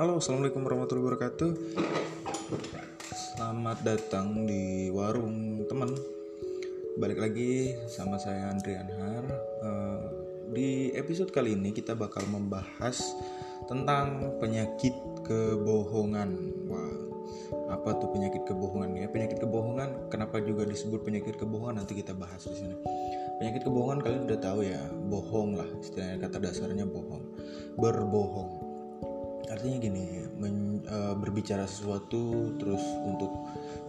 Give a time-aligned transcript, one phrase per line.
[0.00, 1.50] Halo, assalamualaikum warahmatullahi wabarakatuh.
[3.36, 5.92] Selamat datang di warung teman.
[6.96, 9.28] Balik lagi sama saya Andrian Har.
[9.60, 10.00] Eh,
[10.56, 12.96] di episode kali ini kita bakal membahas
[13.68, 14.96] tentang penyakit
[15.28, 16.32] kebohongan.
[16.72, 16.96] Wah,
[17.68, 19.06] apa tuh penyakit kebohongan ya?
[19.12, 21.76] Penyakit kebohongan, kenapa juga disebut penyakit kebohongan?
[21.76, 22.72] Nanti kita bahas di sini.
[23.36, 24.80] Penyakit kebohongan kalian udah tahu ya,
[25.12, 27.36] bohong lah istilahnya kata dasarnya bohong,
[27.76, 28.59] berbohong
[29.60, 33.28] artinya gini men, e, berbicara sesuatu terus untuk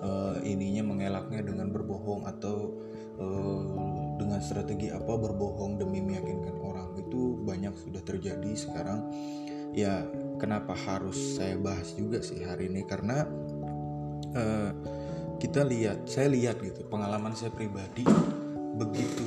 [0.03, 2.75] e, ininya mengelaknya dengan berbohong atau
[3.16, 3.25] e,
[4.20, 9.07] dengan strategi apa berbohong demi meyakinkan orang itu banyak sudah terjadi sekarang.
[9.71, 10.03] Ya
[10.35, 12.84] kenapa harus saya bahas juga sih hari ini?
[12.84, 13.23] Karena
[14.35, 14.43] e,
[15.40, 18.03] kita lihat saya lihat gitu pengalaman saya pribadi
[18.76, 19.23] begitu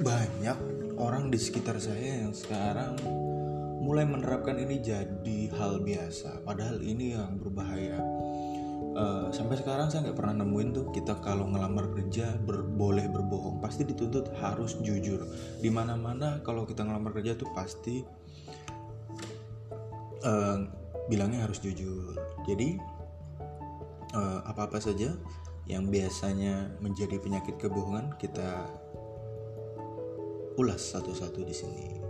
[0.00, 0.56] banyak
[0.96, 2.96] orang di sekitar saya yang sekarang
[3.78, 6.42] mulai menerapkan ini jadi hal biasa.
[6.42, 8.02] Padahal ini yang berbahaya.
[8.98, 13.62] Uh, sampai sekarang saya nggak pernah nemuin tuh kita kalau ngelamar kerja ber, boleh berbohong.
[13.62, 15.22] Pasti dituntut harus jujur.
[15.62, 18.02] Di mana-mana kalau kita ngelamar kerja tuh pasti
[20.26, 20.58] uh,
[21.06, 22.18] bilangnya harus jujur.
[22.42, 22.74] Jadi
[24.18, 25.14] uh, apa-apa saja
[25.68, 28.66] yang biasanya menjadi penyakit kebohongan kita
[30.58, 32.07] ulas satu-satu di sini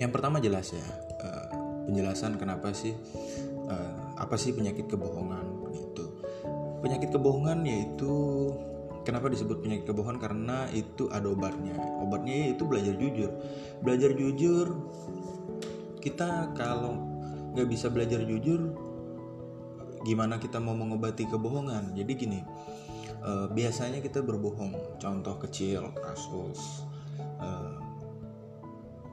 [0.00, 0.84] yang pertama jelas ya
[1.22, 1.46] uh,
[1.88, 2.94] penjelasan kenapa sih
[3.68, 6.04] uh, apa sih penyakit kebohongan gitu.
[6.82, 8.12] Penyakit kebohongan yaitu
[9.06, 10.18] kenapa disebut penyakit kebohongan?
[10.18, 11.74] Karena itu ada obatnya.
[12.02, 13.30] Obatnya yaitu belajar jujur.
[13.82, 14.66] Belajar jujur
[16.02, 16.98] kita kalau
[17.54, 18.74] nggak bisa belajar jujur
[20.02, 21.94] gimana kita mau mengobati kebohongan?
[21.94, 22.40] Jadi gini
[23.22, 24.98] uh, biasanya kita berbohong.
[24.98, 26.86] Contoh kecil kasus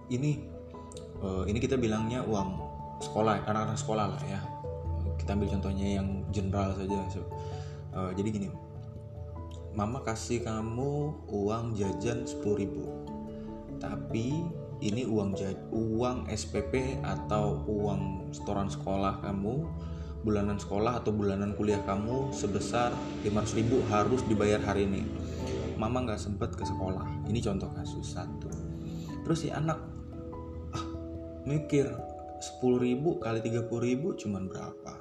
[0.09, 0.41] ini
[1.23, 2.49] uh, ini kita bilangnya uang
[2.99, 4.41] sekolah anak-anak sekolah lah ya.
[5.19, 6.99] Kita ambil contohnya yang general saja.
[7.89, 8.49] Uh, jadi gini
[9.73, 12.89] mama kasih kamu uang jajan 10 ribu.
[13.79, 14.43] Tapi
[14.79, 19.67] ini uang jaj uang SPP atau uang setoran sekolah kamu
[20.19, 22.91] bulanan sekolah atau bulanan kuliah kamu sebesar
[23.23, 25.07] 500 ribu harus dibayar hari ini.
[25.79, 27.07] Mama nggak sempet ke sekolah.
[27.31, 28.51] Ini contoh kasus satu.
[29.23, 29.79] Terus si anak
[31.49, 31.89] mikir
[32.39, 34.93] 10 ribu kali 30 ribu cuman berapa?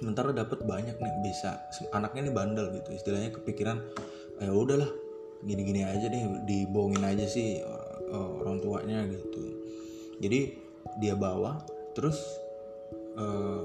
[0.00, 1.60] Sementara dapat banyak nih bisa
[1.92, 2.96] anaknya ini bandel gitu.
[2.96, 3.78] Istilahnya kepikiran
[4.40, 4.88] ya udahlah
[5.44, 7.60] gini-gini aja deh dibohongin aja sih
[8.10, 9.60] orang tuanya gitu.
[10.24, 10.56] Jadi
[10.98, 11.60] dia bawa
[11.92, 12.18] terus
[13.20, 13.62] uh,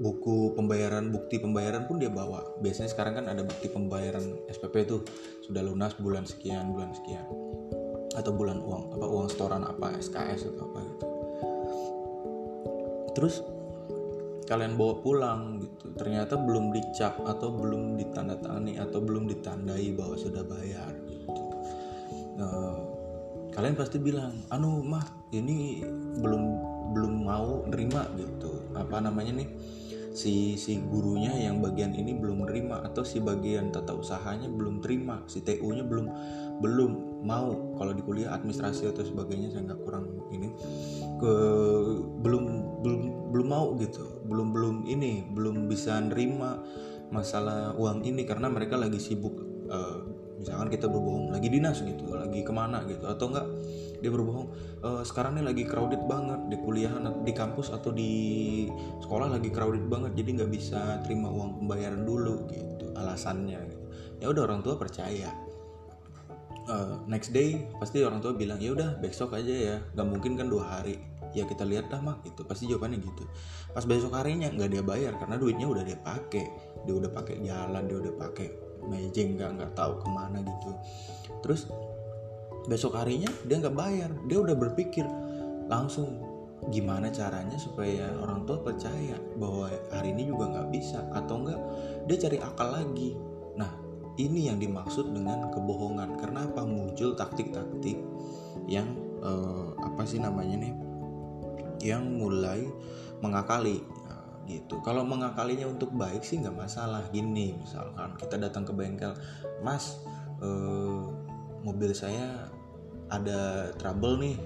[0.00, 2.42] buku pembayaran bukti pembayaran pun dia bawa.
[2.64, 5.04] Biasanya sekarang kan ada bukti pembayaran SPP tuh
[5.44, 7.28] sudah lunas bulan sekian bulan sekian.
[8.16, 11.15] Atau bulan uang apa uang setoran apa SKS atau apa gitu
[13.16, 13.40] terus
[14.46, 15.90] kalian bawa pulang gitu.
[15.98, 21.42] Ternyata belum dicap atau belum ditandatangani atau belum ditandai bahwa sudah bayar gitu.
[22.38, 22.78] Nah,
[23.52, 25.02] kalian pasti bilang anu mah
[25.34, 25.82] ini
[26.22, 26.42] belum
[26.94, 28.70] belum mau nerima gitu.
[28.78, 29.50] Apa namanya nih?
[30.16, 35.20] Si si gurunya yang bagian ini belum nerima atau si bagian tata usahanya belum terima
[35.28, 36.08] si TU nya belum
[36.64, 37.74] belum mau.
[37.74, 40.48] Kalau di kuliah administrasi atau sebagainya saya nggak kurang ini.
[41.18, 41.32] Ke
[42.22, 42.44] belum
[42.86, 43.00] belum
[43.34, 44.22] belum mau gitu.
[44.30, 46.62] Belum belum ini belum bisa nerima
[47.10, 49.38] masalah uang ini karena mereka lagi sibuk
[49.70, 50.02] uh,
[50.36, 53.04] misalkan kita berbohong lagi dinas gitu lagi ke mana gitu.
[53.10, 53.46] Atau enggak
[54.00, 54.52] dia berbohong
[54.84, 56.92] e, sekarang ini lagi crowded banget di kuliah
[57.24, 58.12] di kampus atau di
[59.00, 63.84] sekolah lagi crowded banget jadi nggak bisa terima uang pembayaran dulu gitu alasannya gitu.
[64.20, 65.32] Ya udah orang tua percaya
[66.66, 69.76] uh, next day pasti orang tua bilang ya udah besok aja ya.
[69.94, 70.98] Nggak mungkin kan dua hari.
[71.34, 72.46] Ya kita lihat dah mak gitu.
[72.46, 73.24] Pasti jawabannya gitu.
[73.72, 76.46] Pas besok harinya nggak dia bayar karena duitnya udah dia pakai.
[76.86, 78.48] Dia udah pakai jalan dia udah pakai
[78.86, 80.70] mejeng nggak nggak tahu ke mana gitu.
[81.42, 81.70] Terus
[82.66, 84.10] besok harinya dia nggak bayar.
[84.26, 85.06] Dia udah berpikir
[85.66, 86.22] langsung
[86.72, 91.04] gimana caranya supaya orang tua percaya bahwa hari ini juga nggak bisa?
[91.12, 91.60] Atau enggak
[92.08, 93.35] dia cari akal lagi
[94.16, 96.16] ini yang dimaksud dengan kebohongan.
[96.16, 96.64] Karena apa?
[96.64, 98.00] Muncul taktik-taktik
[98.68, 98.88] yang
[99.20, 100.74] eh, apa sih namanya nih?
[101.84, 102.60] Yang mulai
[103.20, 104.80] mengakali nah, gitu.
[104.80, 107.04] Kalau mengakalinya untuk baik sih nggak masalah.
[107.12, 109.12] Gini misalkan kita datang ke bengkel
[109.60, 110.00] mas
[110.40, 111.00] eh,
[111.64, 112.48] mobil saya
[113.12, 114.36] ada trouble nih.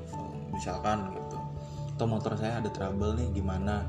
[0.51, 1.39] Misalkan gitu.
[1.95, 3.85] Atau motor saya ada trouble nih gimana?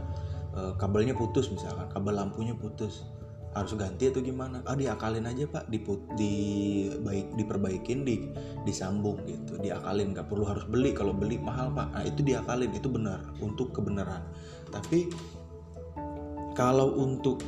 [0.52, 3.08] E, kabelnya putus misalkan kabel lampunya putus
[3.52, 4.64] harus ganti atau gimana?
[4.64, 5.68] Ah diakalin aja pak.
[5.68, 6.34] Diput di
[7.04, 8.32] baik diperbaikin di
[8.64, 9.60] disambung gitu.
[9.60, 10.96] Diakalin nggak perlu harus beli.
[10.96, 11.92] Kalau beli mahal pak.
[11.92, 12.72] Nah itu diakalin.
[12.72, 14.24] Itu benar untuk kebenaran.
[14.72, 15.12] Tapi
[16.56, 17.44] kalau untuk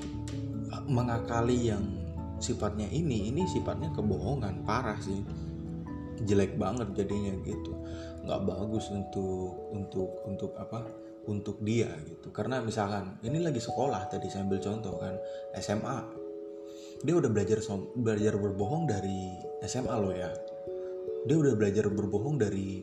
[0.87, 1.83] mengakali yang
[2.43, 4.67] sifatnya ini ini sifatnya kebohongan.
[4.67, 5.23] Parah sih.
[6.23, 7.71] Jelek banget jadinya gitu.
[8.27, 12.29] Nggak bagus untuk untuk untuk apa untuk dia gitu.
[12.35, 15.15] Karena misalkan ini lagi sekolah tadi saya ambil contoh kan
[15.59, 16.23] SMA
[17.03, 17.59] dia udah belajar
[17.99, 19.35] belajar berbohong dari
[19.67, 20.31] SMA lo ya.
[21.27, 22.79] Dia udah belajar berbohong dari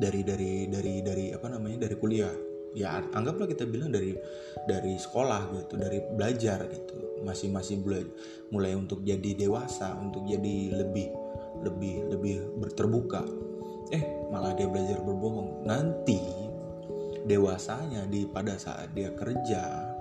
[0.00, 2.32] dari dari dari dari apa namanya dari kuliah.
[2.72, 4.16] Ya anggaplah kita bilang dari
[4.64, 7.20] dari sekolah gitu dari belajar gitu.
[7.20, 8.04] Masih masih mulai
[8.48, 11.12] mulai untuk jadi dewasa untuk jadi lebih
[11.60, 12.34] lebih lebih
[12.64, 13.28] berterbuka.
[13.92, 15.68] Eh malah dia belajar berbohong.
[15.68, 16.41] Nanti
[17.26, 19.92] dewasanya di pada saat dia kerja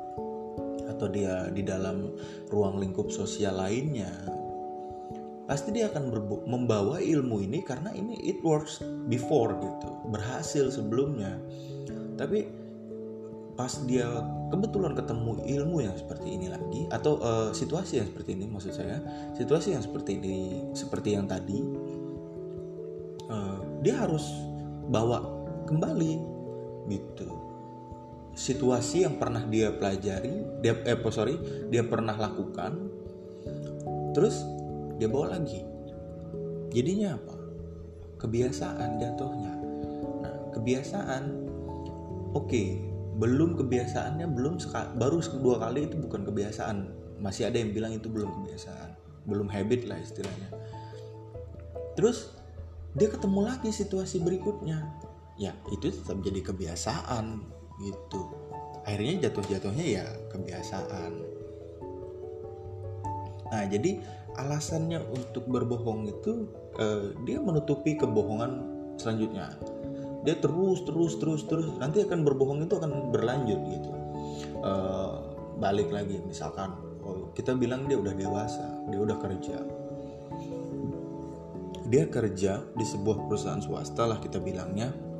[0.89, 2.11] atau dia di dalam
[2.49, 4.11] ruang lingkup sosial lainnya
[5.49, 6.15] pasti dia akan
[6.47, 8.79] membawa ilmu ini karena ini it works
[9.11, 11.35] before gitu berhasil sebelumnya.
[12.15, 12.47] Tapi
[13.59, 14.07] pas dia
[14.47, 18.97] kebetulan ketemu ilmu yang seperti ini lagi atau uh, situasi yang seperti ini maksud saya
[19.35, 21.59] situasi yang seperti ini seperti yang tadi
[23.27, 24.23] uh, dia harus
[24.87, 25.21] bawa
[25.67, 26.40] kembali
[26.89, 27.29] gitu.
[28.31, 31.35] Situasi yang pernah dia pelajari dia eh sorry
[31.67, 32.89] dia pernah lakukan
[34.15, 34.41] terus
[34.97, 35.61] dia bawa lagi.
[36.71, 37.35] Jadinya apa?
[38.23, 39.53] Kebiasaan jatuhnya.
[40.23, 41.23] Nah kebiasaan
[42.31, 42.79] oke okay,
[43.19, 44.61] belum kebiasaannya belum
[44.95, 46.77] baru kedua kali itu bukan kebiasaan.
[47.19, 48.95] Masih ada yang bilang itu belum kebiasaan.
[49.27, 50.49] Belum habit lah istilahnya.
[51.99, 52.31] Terus
[52.95, 57.25] dia ketemu lagi situasi berikutnya ya itu tetap jadi kebiasaan
[57.81, 58.21] gitu.
[58.85, 61.11] Akhirnya jatuh-jatuhnya ya kebiasaan.
[63.51, 63.99] Nah jadi
[64.39, 66.47] alasannya untuk berbohong itu
[66.79, 68.63] eh, dia menutupi kebohongan
[68.97, 69.53] selanjutnya.
[70.21, 73.91] Dia terus terus terus terus nanti akan berbohong itu akan berlanjut gitu.
[74.61, 75.13] Eh,
[75.61, 76.73] balik lagi misalkan
[77.05, 79.57] oh, kita bilang dia udah dewasa dia udah kerja.
[81.91, 85.10] Dia kerja di sebuah perusahaan swasta lah kita bilangnya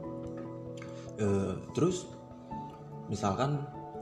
[1.21, 2.09] uh, terus
[3.07, 3.61] misalkan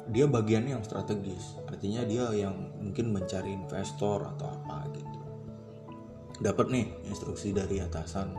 [0.10, 1.60] dia bagiannya yang strategis.
[1.70, 5.20] Artinya dia yang mungkin mencari investor atau apa gitu.
[6.42, 8.34] Dapat nih instruksi dari atasan.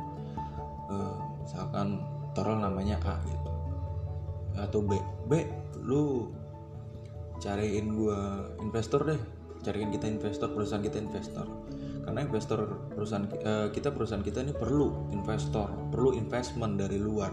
[0.90, 1.14] Uh,
[1.46, 2.02] misalkan
[2.34, 3.50] taruh namanya A gitu.
[4.58, 4.98] Atau B
[5.30, 5.46] B
[5.86, 6.34] lu
[7.38, 9.20] cariin gua investor deh.
[9.62, 11.46] Cariin kita investor perusahaan kita investor.
[12.02, 17.30] Karena investor perusahaan uh, kita perusahaan kita ini perlu investor perlu investment dari luar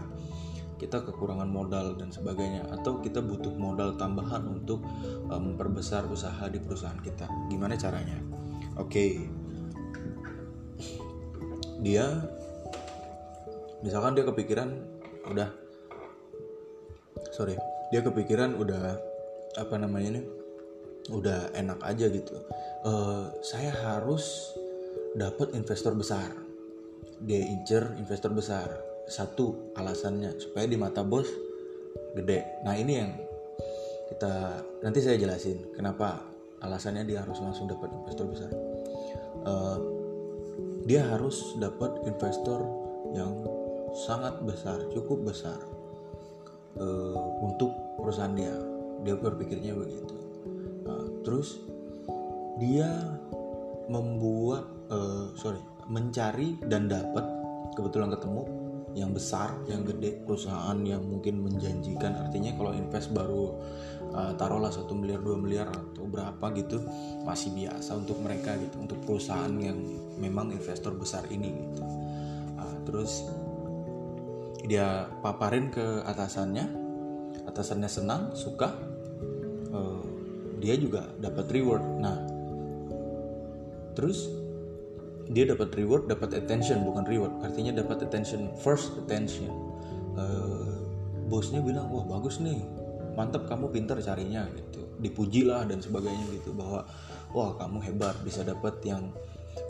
[0.78, 4.80] kita kekurangan modal dan sebagainya atau kita butuh modal tambahan untuk
[5.26, 7.26] um, memperbesar usaha di perusahaan kita.
[7.50, 8.16] Gimana caranya?
[8.78, 8.88] Oke.
[8.88, 9.12] Okay.
[11.78, 12.10] dia
[13.82, 14.70] misalkan dia kepikiran
[15.26, 15.50] udah.
[17.34, 17.58] Sorry.
[17.90, 18.98] Dia kepikiran udah
[19.58, 20.26] apa namanya nih
[21.10, 22.34] udah enak aja gitu.
[22.86, 24.54] Uh, saya harus
[25.18, 26.30] dapat investor besar.
[27.18, 31.26] Dia incer investor besar satu alasannya supaya di mata bos
[32.14, 32.62] gede.
[32.62, 33.10] Nah ini yang
[34.08, 36.20] kita nanti saya jelasin kenapa
[36.64, 38.50] alasannya dia harus langsung dapat investor besar.
[39.44, 39.78] Uh,
[40.88, 42.64] dia harus dapat investor
[43.12, 43.32] yang
[44.08, 45.58] sangat besar cukup besar
[46.80, 48.54] uh, untuk perusahaan dia.
[49.04, 50.16] Dia berpikirnya begitu.
[50.88, 51.60] Uh, terus
[52.58, 52.88] dia
[53.88, 57.24] membuat uh, sorry mencari dan dapat
[57.78, 62.28] kebetulan ketemu yang besar yang gede perusahaan yang mungkin menjanjikan.
[62.28, 63.56] Artinya kalau invest baru
[64.12, 66.80] uh, taruhlah satu miliar dua miliar atau berapa gitu
[67.24, 69.76] masih biasa untuk mereka gitu untuk perusahaan yang
[70.16, 71.82] memang investor besar ini gitu.
[72.56, 73.28] Uh, terus
[74.68, 76.66] dia paparin ke atasannya
[77.48, 78.72] atasannya senang suka
[79.72, 80.04] uh,
[80.60, 81.84] dia juga dapat reward.
[82.00, 82.16] Nah
[83.98, 84.37] terus
[85.28, 87.34] dia dapat reward dapat attention bukan reward.
[87.44, 89.52] Artinya dapat attention first attention.
[90.16, 90.80] Uh,
[91.28, 92.64] bosnya bilang wah bagus nih.
[93.12, 94.88] Mantap kamu pintar carinya gitu.
[94.98, 96.88] Dipuji lah dan sebagainya gitu bahwa
[97.36, 99.12] wah kamu hebat bisa dapat yang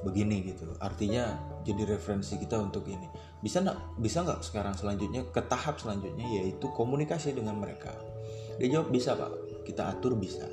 [0.06, 0.70] begini gitu.
[0.78, 1.34] Artinya
[1.66, 3.08] jadi referensi kita untuk ini.
[3.42, 7.90] Bisa nggak bisa nggak sekarang selanjutnya ke tahap selanjutnya yaitu komunikasi dengan mereka?
[8.62, 9.32] Dia jawab bisa pak.
[9.66, 10.46] Kita atur bisa.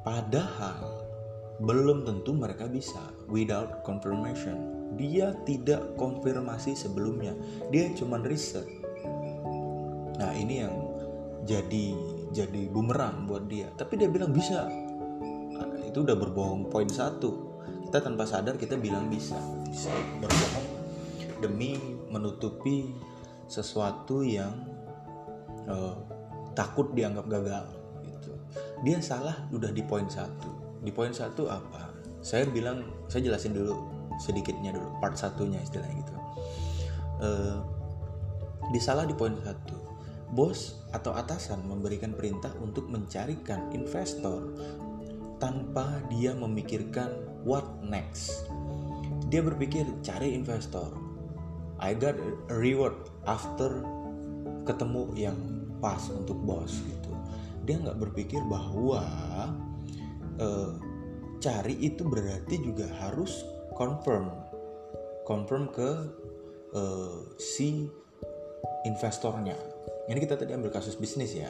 [0.00, 1.00] Padahal
[1.60, 4.58] belum tentu mereka bisa without confirmation.
[4.98, 7.32] Dia tidak konfirmasi sebelumnya,
[7.70, 8.66] dia cuma riset.
[10.18, 10.74] Nah ini yang
[11.48, 11.96] jadi
[12.34, 13.70] jadi bumerang buat dia.
[13.74, 14.68] Tapi dia bilang bisa.
[15.90, 17.50] itu udah berbohong poin satu
[17.90, 19.34] kita tanpa sadar kita bilang bisa
[19.66, 19.90] bisa
[20.22, 20.70] berbohong
[21.42, 21.74] demi
[22.06, 22.94] menutupi
[23.50, 24.54] sesuatu yang
[25.66, 25.98] uh,
[26.54, 27.66] takut dianggap gagal
[28.06, 28.30] gitu
[28.86, 31.89] dia salah udah di poin satu di poin satu apa
[32.20, 33.76] saya bilang saya jelasin dulu
[34.20, 36.14] sedikitnya dulu part satunya istilahnya gitu
[37.24, 37.58] uh,
[38.70, 39.90] disalah di poin satu
[40.30, 44.54] bos atau atasan memberikan perintah untuk mencarikan investor
[45.42, 47.10] tanpa dia memikirkan
[47.42, 48.46] what next.
[49.32, 50.92] Dia berpikir cari investor.
[51.80, 52.14] I got
[52.52, 53.82] a reward after
[54.68, 55.38] ketemu yang
[55.80, 57.12] pas untuk bos gitu.
[57.64, 59.02] Dia nggak berpikir bahwa
[60.36, 60.76] uh,
[61.40, 63.42] cari itu berarti juga harus
[63.72, 64.28] confirm,
[65.24, 65.90] confirm ke
[66.76, 67.88] uh, si
[68.84, 69.56] investornya.
[70.06, 71.48] Ini kita tadi ambil kasus bisnis ya.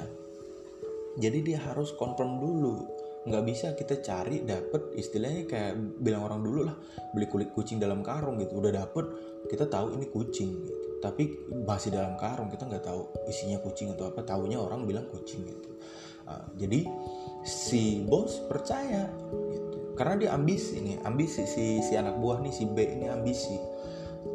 [1.18, 2.86] Jadi dia harus confirm dulu.
[3.26, 6.76] Nggak bisa kita cari dapet istilahnya kayak bilang orang dulu lah
[7.12, 8.56] beli kulit kucing dalam karung gitu.
[8.62, 9.04] Udah dapet
[9.50, 10.88] kita tahu ini kucing gitu.
[11.02, 14.22] Tapi masih dalam karung kita nggak tahu isinya kucing atau apa.
[14.22, 15.70] Tahunya orang bilang kucing gitu.
[16.30, 16.86] Uh, jadi
[17.42, 19.10] si bos percaya
[19.50, 19.59] gitu
[20.00, 23.60] karena dia ambisi ini ambisi si si anak buah nih si B ini ambisi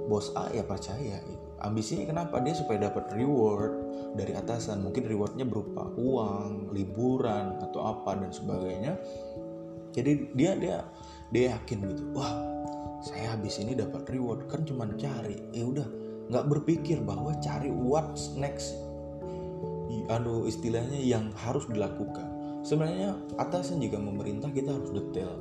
[0.05, 1.17] bos A ya percaya
[1.65, 2.37] ambisinya kenapa?
[2.43, 3.73] Dia supaya dapat reward
[4.13, 4.85] dari atasan.
[4.85, 8.93] Mungkin rewardnya berupa uang liburan atau apa dan sebagainya.
[9.95, 10.77] Jadi dia dia
[11.33, 12.31] dia yakin gitu wah
[13.01, 14.45] saya habis ini dapat reward.
[14.51, 15.39] Kan cuma cari.
[15.55, 15.87] Ya udah
[16.29, 18.75] nggak berpikir bahwa cari what's next.
[20.05, 22.29] Anu istilahnya yang harus dilakukan.
[22.61, 25.33] Sebenarnya atasan juga memerintah kita harus detail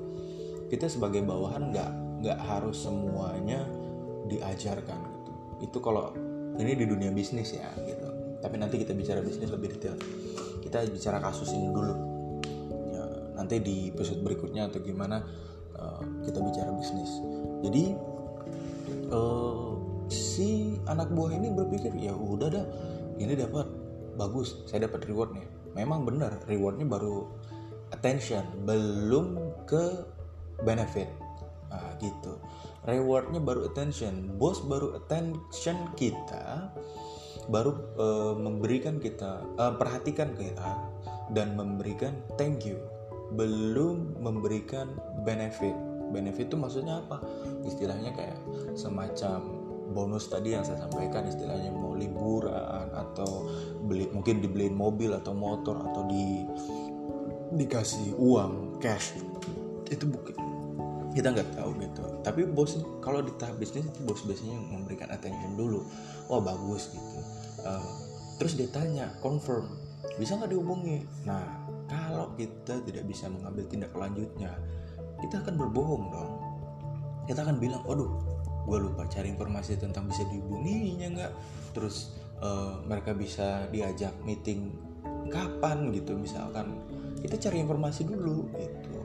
[0.68, 1.90] kita sebagai bawahan nggak
[2.25, 3.68] nggak harus semuanya
[4.28, 5.14] diajarkan
[5.61, 6.12] itu kalau
[6.59, 8.09] ini di dunia bisnis ya gitu.
[8.38, 9.97] Tapi nanti kita bicara bisnis lebih detail.
[10.61, 11.94] Kita bicara kasus ini dulu.
[12.92, 13.04] Ya,
[13.40, 15.25] nanti di episode berikutnya atau gimana
[15.80, 17.11] uh, kita bicara bisnis.
[17.64, 17.97] Jadi
[19.09, 19.75] uh,
[20.12, 22.66] si anak buah ini berpikir ya udah dah
[23.16, 23.64] ini dapat
[24.21, 27.25] bagus saya dapat reward nih memang benar rewardnya baru
[27.90, 30.13] attention belum ke
[30.64, 31.06] benefit.
[31.71, 32.40] Nah, gitu.
[32.85, 34.37] Rewardnya baru attention.
[34.37, 36.73] Bos baru attention kita
[37.44, 40.80] baru uh, memberikan kita uh, perhatikan kita
[41.33, 42.76] dan memberikan thank you.
[43.35, 45.75] Belum memberikan benefit.
[46.12, 47.21] Benefit itu maksudnya apa?
[47.64, 48.38] Istilahnya kayak
[48.76, 53.49] semacam bonus tadi yang saya sampaikan istilahnya mau liburan atau
[53.85, 56.44] beli mungkin dibeliin mobil atau motor atau di
[57.56, 59.16] dikasih uang cash.
[59.88, 60.44] Itu bukan
[61.14, 62.02] kita nggak tahu gitu.
[62.26, 65.87] Tapi bos kalau di tahap bisnis itu bos biasanya memberikan attention dulu.
[66.26, 67.18] Wah bagus gitu.
[67.62, 67.87] Uh,
[68.42, 69.71] terus dia tanya confirm
[70.18, 71.06] bisa nggak dihubungi?
[71.23, 71.47] Nah
[71.87, 74.50] kalau kita tidak bisa mengambil tindak lanjutnya
[75.23, 76.33] kita akan berbohong dong.
[77.30, 78.11] Kita akan bilang aduh
[78.64, 81.33] gue lupa cari informasi tentang bisa dihubunginya nggak?
[81.78, 84.75] Terus uh, mereka bisa diajak meeting
[85.30, 86.18] kapan gitu.
[86.18, 86.75] Misalkan
[87.23, 88.99] kita cari informasi dulu gitu.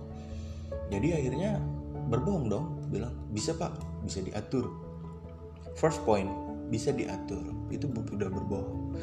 [0.90, 1.62] Jadi akhirnya
[2.10, 4.74] berbohong dong bilang bisa pak bisa diatur.
[5.78, 6.28] First point
[6.74, 8.98] bisa diatur itu sudah berbohong.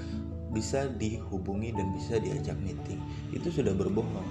[0.50, 2.98] Bisa dihubungi dan bisa diajak meeting
[3.30, 4.26] itu sudah berbohong.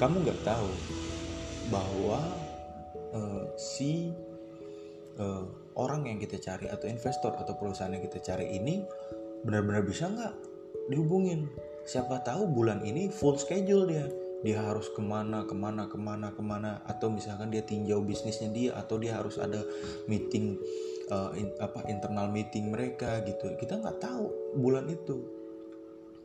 [0.00, 0.70] Kamu nggak tahu
[1.68, 2.20] bahwa
[3.12, 4.08] uh, si
[5.20, 5.44] uh,
[5.76, 8.82] orang yang kita cari atau investor atau perusahaan yang kita cari ini
[9.44, 10.34] benar-benar bisa nggak
[10.88, 11.50] dihubungin?
[11.88, 14.06] Siapa tahu bulan ini full schedule dia
[14.38, 16.78] dia harus ke mana ke mana ke mana ke mana.
[16.86, 19.62] Atau misalkan dia tinjau bisnisnya dia atau dia harus ada
[20.06, 20.58] meeting
[21.10, 23.50] uh, in, apa internal meeting mereka gitu.
[23.58, 25.18] Kita nggak tahu bulan itu.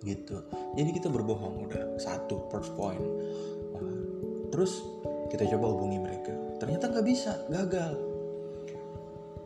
[0.04, 0.36] Gitu.
[0.78, 1.98] Jadi kita berbohong udah.
[1.98, 3.02] Satu first point.
[3.74, 3.98] Nah,
[4.54, 4.84] terus
[5.34, 6.34] kita coba hubungi mereka.
[6.62, 7.98] Ternyata nggak bisa gagal.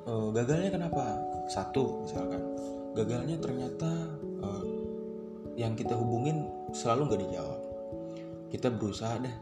[0.08, 1.04] Uh, gagalnya kenapa?
[1.48, 2.44] Satu misalkan.
[2.98, 3.92] Gagalnya ternyata
[4.42, 4.66] uh,
[5.56, 7.57] yang kita hubungin selalu nggak dijawab
[8.48, 9.36] kita berusaha deh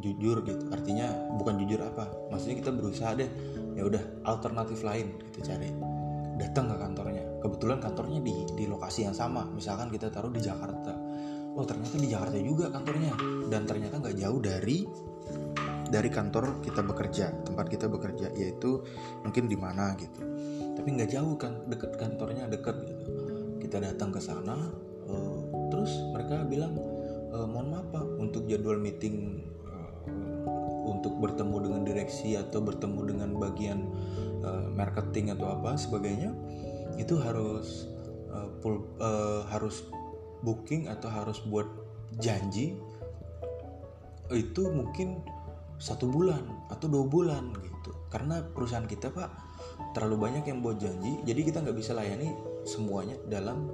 [0.00, 0.68] jujur gitu.
[0.72, 1.08] Artinya
[1.40, 3.28] bukan jujur apa maksudnya kita berusaha deh
[3.76, 5.70] ya udah alternatif lain kita cari.
[6.36, 7.24] Datang ke kantornya.
[7.40, 9.48] Kebetulan kantornya di di lokasi yang sama.
[9.48, 10.92] Misalkan kita taruh di Jakarta.
[11.56, 13.16] Oh ternyata di Jakarta juga kantornya.
[13.48, 14.84] Dan ternyata nggak jauh dari
[15.86, 18.84] dari kantor kita bekerja tempat kita bekerja yaitu
[19.24, 20.20] mungkin di mana gitu.
[20.76, 23.10] Tapi nggak jauh kan deket kantornya deket gitu.
[23.64, 24.68] Kita datang ke sana
[25.08, 25.40] uh,
[25.72, 26.76] terus mereka bilang
[27.36, 29.92] uh, mohon maaf pak untuk jadwal meeting uh,
[30.88, 33.84] untuk bertemu dengan direksi atau bertemu dengan bagian
[34.40, 36.32] uh, marketing atau apa sebagainya
[36.96, 37.84] itu harus
[38.32, 39.84] uh, uh, harus
[40.40, 41.68] booking atau harus buat
[42.16, 42.76] janji
[44.32, 45.20] itu mungkin
[45.76, 46.40] satu bulan
[46.72, 47.92] atau dua bulan gitu.
[48.08, 49.28] Karena perusahaan kita pak
[49.92, 52.32] terlalu banyak yang buat janji jadi kita nggak bisa layani
[52.64, 53.68] semuanya dalam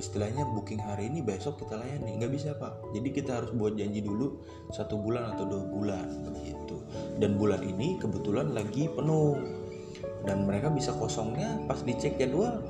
[0.00, 2.16] istilahnya booking hari ini besok kita layani.
[2.16, 2.80] Nggak bisa pak.
[2.96, 4.40] Jadi kita harus buat janji dulu
[4.72, 6.76] satu bulan atau dua bulan begitu
[7.20, 9.36] dan bulan ini kebetulan lagi penuh.
[10.22, 12.62] Dan mereka bisa kosongnya pas dicek jadwal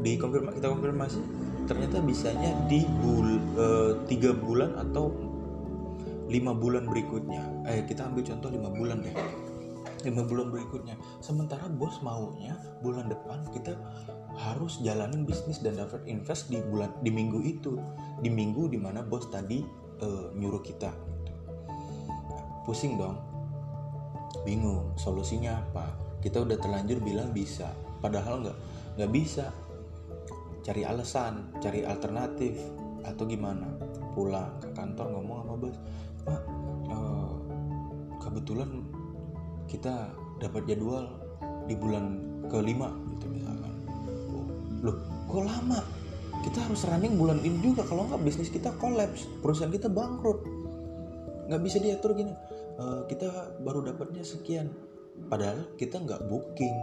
[0.00, 1.20] di konfirmasi kita konfirmasi
[1.68, 3.66] ternyata bisanya di bul e,
[4.08, 5.12] tiga bulan atau
[6.28, 7.42] lima bulan berikutnya.
[7.68, 9.12] Eh kita ambil contoh lima bulan deh.
[10.08, 10.96] Lima bulan berikutnya.
[11.20, 13.76] Sementara bos maunya bulan depan kita
[14.40, 17.76] harus jalanin bisnis dan dapat invest di bulan di minggu itu.
[18.20, 19.60] Di minggu di mana bos tadi
[20.00, 21.32] uh, nyuruh kita gitu.
[22.64, 23.16] pusing dong.
[24.44, 25.92] Bingung solusinya apa?
[26.24, 27.72] Kita udah terlanjur bilang bisa.
[28.00, 28.58] Padahal nggak
[28.96, 29.52] nggak bisa.
[30.60, 32.56] Cari alasan cari alternatif
[33.04, 33.68] atau gimana?
[34.16, 35.76] Pulang ke kantor ngomong sama bos
[36.24, 36.40] pak
[36.92, 37.32] uh,
[38.20, 38.84] kebetulan
[39.64, 41.08] kita dapat jadwal
[41.64, 42.20] di bulan
[42.50, 43.30] kelima gitu
[44.80, 44.96] loh
[45.28, 45.80] kok lama?
[46.40, 47.84] Kita harus running bulan ini juga.
[47.84, 49.28] Kalau nggak bisnis kita kolaps.
[49.44, 50.40] Perusahaan kita bangkrut.
[51.52, 52.32] Nggak bisa diatur gini.
[52.80, 54.72] E, kita baru dapatnya sekian.
[55.28, 56.76] Padahal kita nggak booking.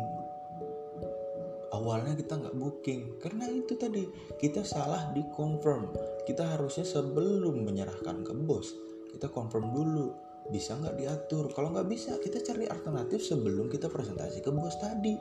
[1.74, 3.18] Awalnya kita nggak booking.
[3.18, 4.06] Karena itu tadi
[4.38, 5.89] kita salah di confirm.
[6.30, 8.88] Kita harusnya sebelum menyerahkan ke bos
[9.18, 10.13] kita confirm dulu.
[10.54, 11.50] Bisa nggak diatur?
[11.51, 15.18] Kalau nggak bisa kita cari alternatif sebelum kita presentasi ke bos tadi.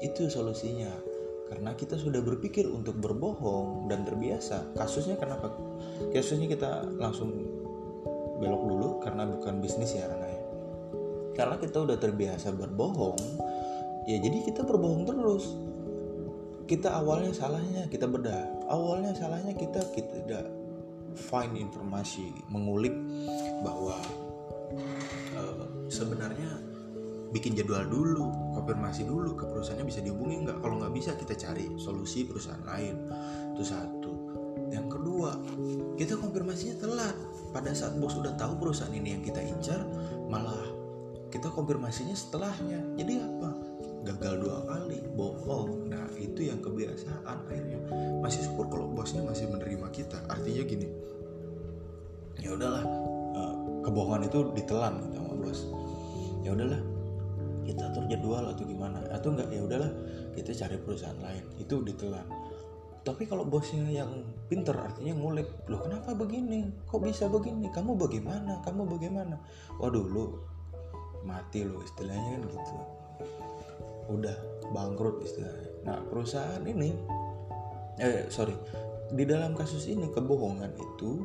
[0.00, 1.09] Itu solusinya
[1.50, 4.70] karena kita sudah berpikir untuk berbohong dan terbiasa.
[4.78, 5.50] Kasusnya kenapa
[6.14, 7.34] kasusnya kita langsung
[8.38, 10.42] belok dulu karena bukan bisnis ya Rana ya.
[11.34, 13.18] Karena kita udah terbiasa berbohong
[14.06, 15.58] ya jadi kita berbohong terus.
[16.70, 18.70] Kita awalnya salahnya kita bedah.
[18.70, 20.46] Awalnya salahnya kita kita tidak
[21.18, 22.94] find informasi mengulik
[23.66, 23.98] bahwa
[25.34, 26.69] uh, sebenarnya
[27.30, 30.58] bikin jadwal dulu konfirmasi dulu ke perusahaannya bisa dihubungi nggak?
[30.58, 32.96] Kalau nggak bisa kita cari solusi perusahaan lain.
[33.54, 34.12] Itu satu.
[34.70, 35.30] Yang kedua
[35.98, 37.16] kita konfirmasinya telat.
[37.50, 39.82] Pada saat bos sudah tahu perusahaan ini yang kita incar
[40.30, 40.58] malah
[41.30, 42.82] kita konfirmasinya setelahnya.
[42.98, 43.50] Jadi apa?
[44.06, 45.90] Gagal dua kali bohong.
[45.90, 47.78] Nah itu yang kebiasaan akhirnya.
[48.22, 50.18] Masih syukur kalau bosnya masih menerima kita.
[50.26, 50.88] Artinya gini
[52.40, 52.84] ya udahlah
[53.36, 55.60] eh, kebohongan itu ditelan sama bos.
[56.40, 56.80] Ya udahlah
[57.66, 59.92] kita atur jadwal atau gimana atau enggak ya udahlah
[60.32, 62.26] kita cari perusahaan lain itu ditelan.
[63.00, 64.12] Tapi kalau bosnya yang
[64.52, 66.68] pinter artinya ngulik loh kenapa begini?
[66.84, 67.72] Kok bisa begini?
[67.72, 68.60] Kamu bagaimana?
[68.60, 69.40] Kamu bagaimana?
[69.80, 70.24] Waduh lu
[71.24, 72.74] mati lo istilahnya kan gitu.
[74.12, 74.36] Udah
[74.72, 75.70] bangkrut istilahnya.
[75.88, 76.92] Nah perusahaan ini
[78.00, 78.56] eh sorry
[79.10, 81.24] di dalam kasus ini kebohongan itu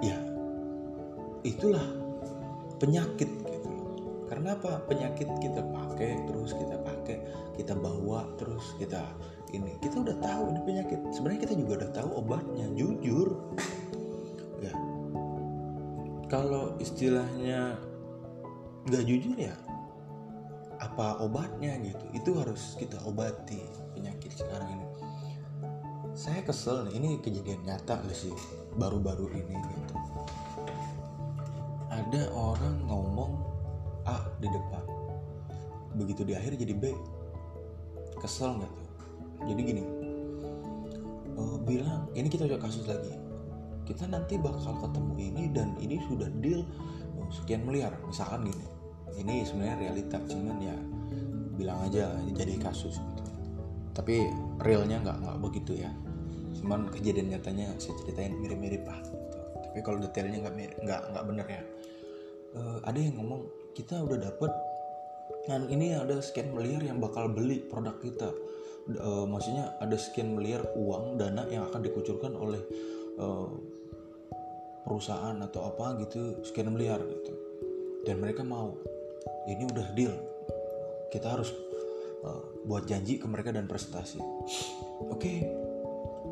[0.00, 0.16] ya
[1.42, 1.84] itulah
[2.78, 3.28] penyakit
[4.32, 4.80] karena apa?
[4.88, 7.20] Penyakit kita pakai terus kita pakai
[7.52, 9.04] kita bawa terus kita
[9.52, 9.76] ini.
[9.76, 10.98] Kita udah tahu ini penyakit.
[11.12, 13.28] Sebenarnya kita juga udah tahu obatnya jujur.
[14.64, 14.72] Ya.
[16.32, 17.76] Kalau istilahnya
[18.88, 19.52] nggak jujur ya
[20.80, 22.04] apa obatnya gitu?
[22.16, 23.60] Itu harus kita obati
[23.92, 24.88] penyakit sekarang ini.
[26.16, 28.32] Saya kesel ini kejadian nyata sih?
[28.80, 29.96] Baru-baru ini gitu.
[31.92, 33.41] Ada orang ngomong
[34.42, 34.82] di depan.
[35.94, 36.90] Begitu di akhir jadi B.
[38.18, 38.88] Kesel nggak tuh?
[39.46, 39.82] Jadi gini
[41.36, 43.14] uh, bilang ini kita coba kasus lagi.
[43.82, 46.62] Kita nanti bakal ketemu ini dan ini sudah deal.
[47.18, 48.66] Uh, sekian miliar misalkan gini.
[49.12, 50.76] Ini sebenarnya realita cuman ya
[51.52, 53.22] bilang aja ini jadi kasus gitu.
[53.92, 54.32] Tapi
[54.64, 55.92] realnya nggak nggak begitu ya.
[56.56, 59.18] Cuman kejadian nyatanya saya ceritain mirip-mirip lah gitu.
[59.72, 61.62] tapi kalau detailnya nggak nggak nggak bener ya.
[62.52, 64.52] Uh, ada yang ngomong kita udah dapet
[65.48, 68.30] dan ini ada sekian miliar yang bakal beli produk kita.
[68.86, 72.62] E, maksudnya ada sekian miliar uang dana yang akan dikucurkan oleh
[73.18, 73.26] e,
[74.86, 77.32] perusahaan atau apa gitu sekian miliar gitu.
[78.06, 78.78] Dan mereka mau
[79.50, 80.14] ini udah deal.
[81.10, 81.50] Kita harus
[82.22, 82.28] e,
[82.62, 84.22] buat janji ke mereka dan presentasi
[85.10, 85.42] oke okay.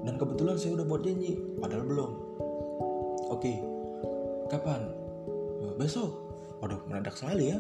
[0.07, 2.13] dan kebetulan saya udah buat janji padahal belum.
[3.31, 3.57] Oke okay.
[4.51, 4.91] kapan
[5.79, 6.30] besok
[6.61, 7.59] waduh mendadak sekali ya.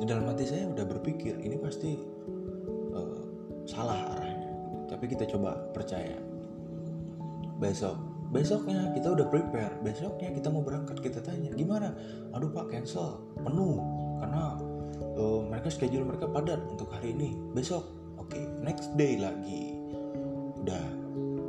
[0.00, 2.00] Di dalam hati saya udah berpikir ini pasti
[2.96, 3.20] uh,
[3.68, 4.50] salah arahnya.
[4.88, 6.16] Tapi kita coba percaya.
[7.60, 9.78] Besok besoknya kita udah prepare.
[9.86, 11.94] Besoknya kita mau berangkat kita tanya gimana?
[12.34, 13.22] Aduh pak cancel.
[13.38, 13.78] Penuh
[14.18, 14.58] karena
[15.14, 17.38] uh, mereka schedule mereka padat untuk hari ini.
[17.54, 17.86] Besok
[18.18, 19.78] oke okay, next day lagi.
[20.64, 20.82] Udah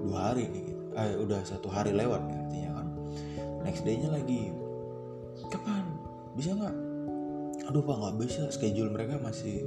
[0.05, 2.87] dua hari nih eh, udah satu hari lewat artinya kan.
[3.65, 4.53] Next day-nya lagi.
[5.49, 5.94] Kapan
[6.35, 6.75] bisa nggak?
[7.71, 8.43] Aduh pak nggak bisa.
[8.51, 9.65] Schedule mereka masih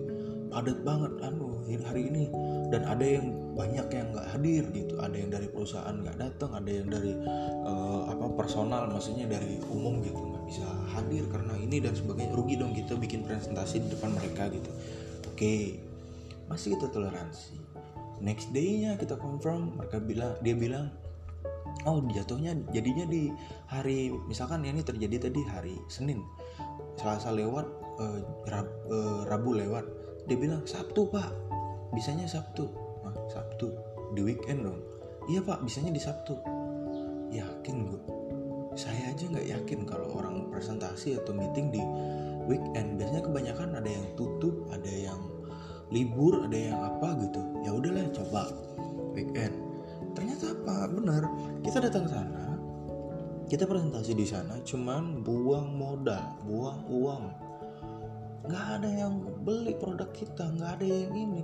[0.49, 2.25] padat banget anu hari ini.
[2.69, 4.95] Dan ada yang banyak yang nggak hadir gitu.
[5.01, 7.13] Ada yang dari perusahaan nggak datang ada yang dari
[7.65, 10.21] uh, apa personal maksudnya dari umum gitu.
[10.21, 12.37] Nggak bisa hadir karena ini dan sebagainya.
[12.37, 14.71] Rugi dong kita bikin presentasi di depan mereka gitu.
[15.33, 15.81] Oke.
[16.49, 17.69] Masih kita toleransi
[18.19, 20.91] next day-nya kita confirm mereka bilang dia bilang
[21.89, 23.33] oh jatuhnya jadinya di
[23.67, 26.21] hari misalkan ini terjadi tadi hari Senin
[26.99, 27.67] Selasa lewat
[28.03, 28.21] uh,
[28.51, 29.87] Rab, uh, Rabu lewat
[30.27, 31.31] dia bilang Sabtu pak.
[31.95, 32.69] Bisanya Sabtu.
[33.07, 33.73] Ah, Sabtu
[34.13, 34.83] di weekend dong.
[35.31, 36.37] Iya pak bisanya di Sabtu.
[37.33, 38.01] Yakin gue
[38.79, 41.83] saya aja nggak yakin kalau orang presentasi atau meeting di
[42.51, 42.99] weekend.
[42.99, 45.19] Biasanya kebanyakan ada yang tutup ada yang
[45.95, 47.41] libur ada yang apa gitu.
[47.63, 48.43] Ya udahlah coba
[49.15, 49.68] weekend
[50.19, 50.91] ternyata apa?
[50.91, 51.23] Benar.
[51.63, 52.49] Kita datang ke sana
[53.49, 57.25] kita presentasi di sana cuman buang modal buang uang.
[58.45, 61.43] Nggak ada yang beli produk kita nggak ada yang ini.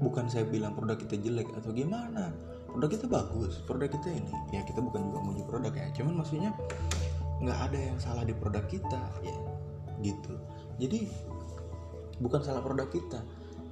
[0.00, 2.32] Bukan saya bilang produk kita jelek atau gimana.
[2.72, 4.32] Produk kita bagus produk kita ini.
[4.48, 5.92] Ya kita bukan juga muji produk ya.
[5.92, 6.56] Cuman maksudnya
[7.44, 9.36] nggak ada yang salah di produk kita ya.
[10.00, 10.32] Gitu.
[10.80, 11.04] Jadi
[12.16, 13.20] bukan salah produk kita.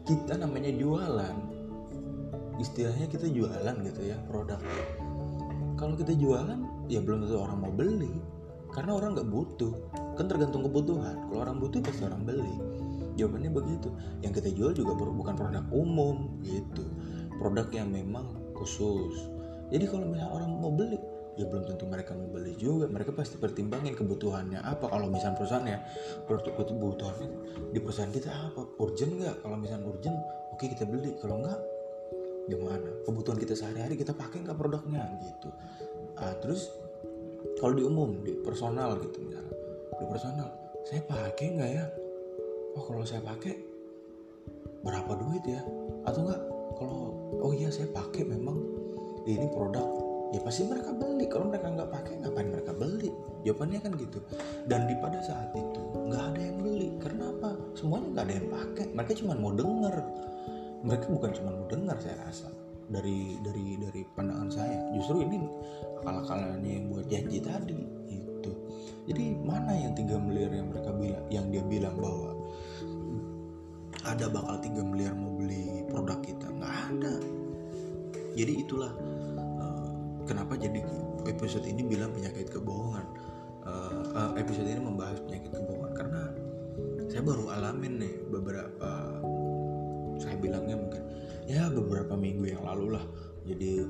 [0.04, 1.63] Kita namanya jualan
[2.58, 4.60] istilahnya kita jualan gitu ya produk.
[5.74, 8.14] Kalau kita jualan ya belum tentu orang mau beli.
[8.74, 9.74] Karena orang nggak butuh.
[10.18, 11.30] Kan tergantung kebutuhan.
[11.30, 12.54] Kalau orang butuh pasti orang beli.
[13.14, 13.88] Jawabannya begitu.
[14.22, 16.82] Yang kita jual juga bukan produk umum gitu.
[17.38, 19.30] Produk yang memang khusus.
[19.70, 20.98] Jadi kalau misalnya orang mau beli
[21.34, 22.86] ya belum tentu mereka mau beli juga.
[22.86, 24.86] Mereka pasti pertimbangin kebutuhannya apa.
[24.86, 25.78] Kalau misalnya perusahaannya
[26.30, 27.28] kebutuhannya
[27.74, 28.62] di perusahaan kita apa?
[28.78, 29.36] Urgent nggak?
[29.42, 30.18] Kalau misalnya urgent
[30.54, 31.14] oke okay, kita beli.
[31.18, 31.73] Kalau nggak
[32.48, 32.90] gimana?
[33.04, 35.04] Kebutuhan kita sehari-hari kita pakai nggak produknya?
[35.20, 35.48] Gitu.
[36.20, 36.70] Ah, terus
[37.60, 39.54] kalau di umum di personal gitu misalnya.
[39.94, 40.48] Di personal
[40.84, 41.84] saya pakai nggak ya?
[42.74, 43.54] Oh kalau saya pakai
[44.84, 45.60] berapa duit ya?
[46.04, 46.42] Atau enggak
[46.76, 47.00] kalau
[47.40, 48.58] oh iya saya pakai memang
[49.24, 49.86] ini produk
[50.34, 51.24] ya pasti mereka beli.
[51.30, 53.10] Kalau mereka nggak pakai ngapain mereka beli?
[53.46, 54.18] Jawabannya kan gitu.
[54.66, 55.80] Dan di pada saat itu
[56.10, 56.88] nggak ada yang beli.
[56.98, 57.54] Karena apa?
[57.78, 58.84] Semuanya nggak ada yang pakai.
[58.92, 59.94] Mereka cuma mau denger
[60.84, 62.52] mereka bukan cuma mau dengar saya rasa.
[62.84, 65.40] Dari dari dari pandangan saya justru ini
[66.04, 67.80] akal-akalannya yang buat janji tadi
[68.12, 68.52] itu
[69.08, 72.36] jadi mana yang tiga miliar yang mereka bilang yang dia bilang bahwa
[74.04, 76.44] ada bakal tiga miliar mau beli produk kita?
[76.52, 77.14] Nggak ada.
[78.36, 78.92] Jadi itulah
[79.60, 79.88] uh,
[80.28, 80.84] kenapa jadi
[81.24, 83.06] episode ini bilang penyakit kebohongan.
[83.64, 85.92] Uh, uh, episode ini membahas penyakit kebohongan.
[85.96, 86.22] Karena
[87.08, 88.88] saya baru alamin nih beberapa
[91.44, 93.04] ya beberapa minggu yang lalu lah.
[93.44, 93.84] Jadi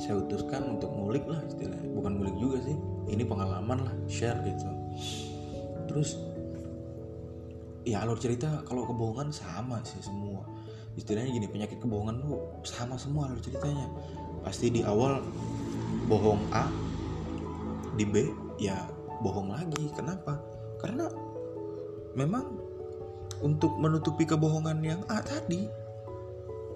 [0.00, 1.88] saya utuskan untuk ngulik lah istilahnya.
[1.92, 2.76] Bukan ngulik juga sih
[3.08, 4.68] ini pengalaman lah share gitu.
[5.88, 6.16] Terus
[7.84, 10.44] ya alur cerita kalau kebohongan sama sih semua.
[10.94, 13.88] Istilahnya gini penyakit kebohongan tuh sama semua alur ceritanya.
[14.40, 15.20] Pasti di awal
[16.08, 16.68] bohong A
[17.96, 18.88] di B ya
[19.20, 19.92] bohong lagi.
[19.92, 20.40] Kenapa?
[20.80, 21.08] Karena
[22.16, 22.60] memang
[23.44, 25.83] untuk menutupi kebohongan yang A tadi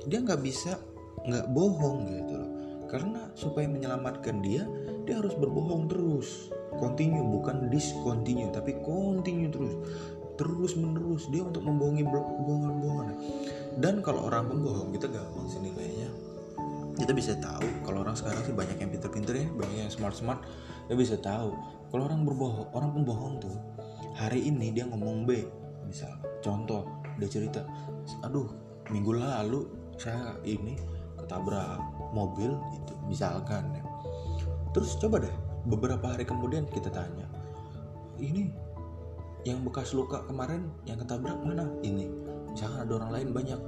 [0.07, 0.79] dia nggak bisa
[1.27, 2.51] nggak bohong gitu loh.
[2.89, 4.65] Karena supaya menyelamatkan dia
[5.05, 6.53] dia harus berbohong terus.
[6.79, 9.75] Continue bukan discontinue tapi continue terus.
[10.39, 13.17] Terus menerus dia untuk membohongi bohongan-bohongan.
[13.83, 16.09] Dan kalau orang pembohong kita gampang sih nilainya.
[16.99, 20.43] Kita bisa tahu kalau orang sekarang sih banyak yang pinter-pinter ya banyak yang smart-smart
[20.87, 21.55] dia bisa tahu.
[21.91, 23.55] Kalau orang berbohong orang pembohong tuh
[24.19, 25.47] hari ini dia ngomong B
[25.87, 26.11] misal
[26.43, 26.85] contoh
[27.23, 27.63] dia cerita
[28.27, 28.51] aduh
[28.91, 29.63] minggu lalu
[29.99, 30.79] saya ini
[31.19, 31.83] ketabrak
[32.15, 33.83] mobil gitu misalkan ya.
[34.73, 37.27] terus coba deh beberapa hari kemudian kita tanya
[38.19, 38.51] ini
[39.47, 41.71] yang bekas luka kemarin yang ketabrak mana?
[41.81, 42.11] Ini
[42.51, 43.61] misalkan ada orang lain banyak.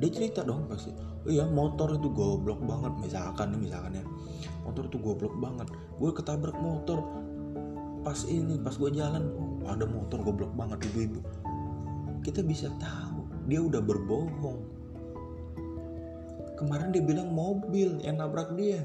[0.00, 4.04] Dia cerita dong pasti oh iya motor itu goblok banget misalkan nih misalkan ya.
[4.64, 7.04] Motor itu goblok banget gue ketabrak motor
[8.00, 11.20] pas ini pas gue jalan oh, ada motor goblok banget ibu-ibu.
[12.24, 14.79] Kita bisa tahu dia udah berbohong
[16.60, 18.84] kemarin dia bilang mobil yang nabrak dia.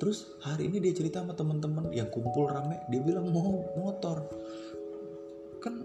[0.00, 4.24] Terus hari ini dia cerita sama teman-teman yang kumpul rame dia bilang mau motor.
[5.60, 5.84] Kan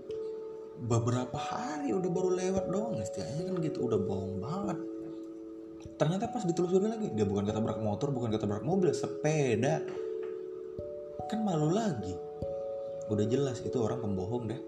[0.80, 4.80] beberapa hari udah baru lewat doang istilahnya kan gitu udah bohong banget.
[6.00, 9.84] Ternyata pas ditelusuri lagi dia bukan ketabrak motor bukan ketabrak mobil sepeda.
[11.28, 12.16] Kan malu lagi.
[13.12, 14.62] Udah jelas itu orang pembohong deh.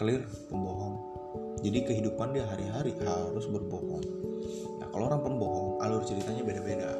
[0.00, 1.17] Clear pembohong
[1.58, 4.04] jadi kehidupan dia hari-hari harus berbohong.
[4.88, 6.96] Kalau orang pembohong alur ceritanya beda-beda.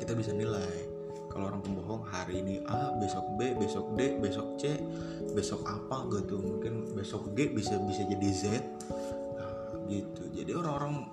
[0.00, 0.88] Kita bisa nilai
[1.32, 4.76] kalau orang pembohong hari ini A besok B besok D besok C
[5.32, 6.40] besok apa gitu.
[6.40, 8.42] Mungkin besok G bisa bisa jadi Z.
[9.36, 9.52] Nah,
[9.88, 10.22] gitu.
[10.32, 11.08] Jadi orang-orang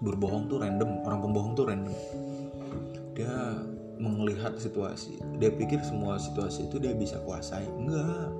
[0.00, 0.90] berbohong tuh random.
[1.04, 1.96] Orang pembohong tuh random.
[3.16, 3.64] Dia
[4.00, 7.68] melihat situasi dia pikir semua situasi itu dia bisa kuasai.
[7.68, 8.32] Enggak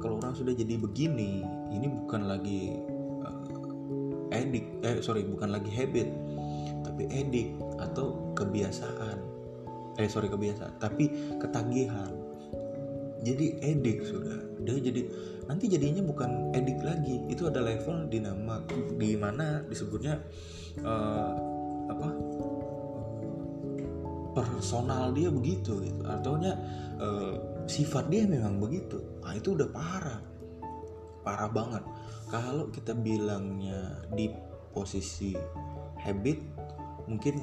[0.00, 2.80] kalau orang sudah jadi begini ini bukan lagi
[3.22, 6.08] uh, edik eh sorry bukan lagi habit
[6.84, 9.18] tapi edik atau kebiasaan.
[10.00, 12.12] Eh sorry kebiasaan tapi ketagihan.
[13.20, 15.04] Jadi edik sudah dia jadi
[15.44, 18.64] nanti jadinya bukan edik lagi itu ada level dinama
[18.96, 20.20] di mana disebutnya
[20.84, 21.32] uh,
[21.88, 22.08] apa
[24.32, 26.02] personal dia begitu gitu.
[26.08, 26.52] Artinya
[27.00, 27.34] uh,
[27.70, 28.98] sifat dia memang begitu.
[29.22, 30.20] Nah itu udah parah.
[31.22, 31.86] Parah banget.
[32.26, 34.26] Kalau kita bilangnya di
[34.74, 35.30] posisi
[36.02, 36.38] habit
[37.06, 37.34] mungkin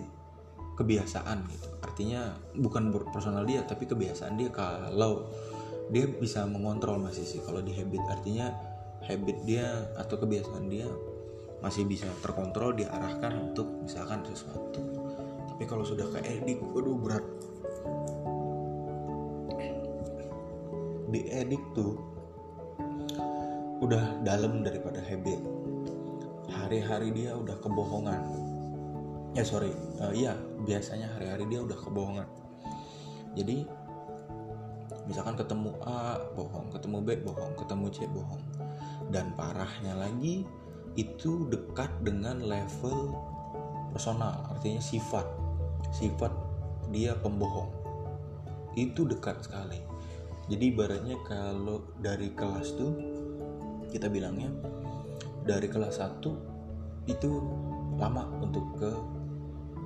[0.76, 1.70] kebiasaan gitu.
[1.80, 4.52] Artinya bukan personal dia tapi kebiasaan dia.
[4.52, 5.32] Kalau
[5.88, 7.40] dia bisa mengontrol masih sih.
[7.40, 8.52] Kalau di habit artinya
[9.08, 10.88] habit dia atau kebiasaan dia
[11.64, 14.84] masih bisa terkontrol diarahkan untuk misalkan sesuatu.
[15.50, 17.26] Tapi kalau sudah ke edik waduh berat
[21.08, 21.96] di edik tuh
[23.80, 25.40] udah dalam daripada habit
[26.52, 28.22] hari-hari dia udah kebohongan.
[29.36, 29.72] Ya sorry.
[30.00, 30.36] Uh, iya
[30.68, 32.28] biasanya hari-hari dia udah kebohongan.
[33.40, 33.64] Jadi
[35.08, 36.68] misalkan ketemu A bohong.
[36.76, 37.54] Ketemu B bohong.
[37.56, 38.44] Ketemu C bohong.
[39.14, 40.44] Dan parahnya lagi
[41.00, 43.16] itu dekat dengan level
[43.96, 44.48] personal.
[44.52, 45.28] Artinya sifat.
[45.96, 46.34] Sifat
[46.92, 47.72] dia pembohong.
[48.76, 49.80] Itu dekat sekali
[50.48, 52.92] jadi ibaratnya kalau dari kelas tuh
[53.92, 54.52] kita bilangnya
[55.48, 57.32] dari kelas 1 itu
[57.96, 58.92] lama untuk ke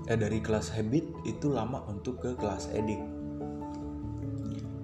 [0.10, 2.98] eh dari kelas habit itu lama untuk ke kelas edik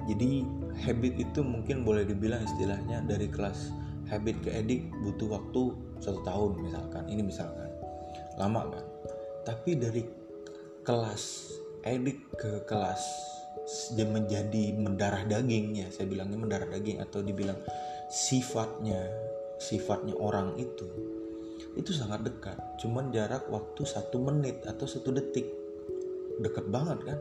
[0.08, 0.46] jadi
[0.88, 3.74] habit itu mungkin boleh dibilang istilahnya dari kelas
[4.08, 7.68] habit ke edik butuh waktu satu tahun misalkan ini misalkan.
[8.40, 8.86] Lama kan?
[9.44, 10.04] Tapi dari
[10.88, 11.52] kelas
[11.84, 13.04] edik ke kelas
[13.98, 17.58] menjadi mendarah daging ya saya bilangnya mendarah daging atau dibilang
[18.08, 19.06] sifatnya
[19.58, 20.88] sifatnya orang itu
[21.78, 22.58] itu sangat dekat.
[22.82, 25.46] Cuman jarak waktu satu menit atau satu detik.
[26.42, 27.18] Dekat banget kan?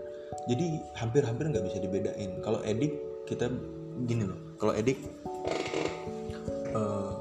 [0.49, 2.41] Jadi hampir-hampir nggak bisa dibedain.
[2.41, 2.97] Kalau edik
[3.29, 3.53] kita
[4.09, 4.41] gini loh.
[4.57, 4.97] Kalau edik
[6.73, 7.13] uh,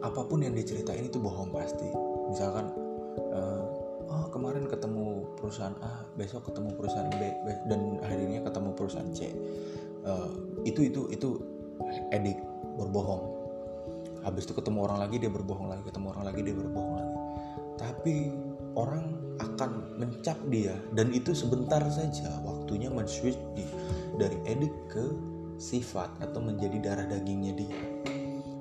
[0.00, 1.88] apa pun yang diceritain itu bohong pasti.
[2.32, 2.72] Misalkan
[4.32, 7.22] kemarin ketemu perusahaan A besok ketemu perusahaan B
[7.68, 9.30] dan akhirnya ketemu perusahaan C.
[10.02, 10.32] Uh,
[10.64, 11.38] itu itu itu
[12.10, 12.40] edik
[12.80, 13.22] berbohong.
[14.24, 17.16] Habis itu ketemu orang lagi dia berbohong lagi ketemu orang lagi dia berbohong lagi.
[17.76, 18.14] Tapi
[18.72, 23.36] orang akan mencap dia dan itu sebentar saja waktunya men-switch
[24.16, 25.04] dari edik ke
[25.60, 27.78] sifat atau menjadi darah dagingnya dia.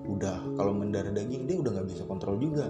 [0.06, 2.68] Udah kalau mendarah daging dia udah nggak bisa kontrol juga.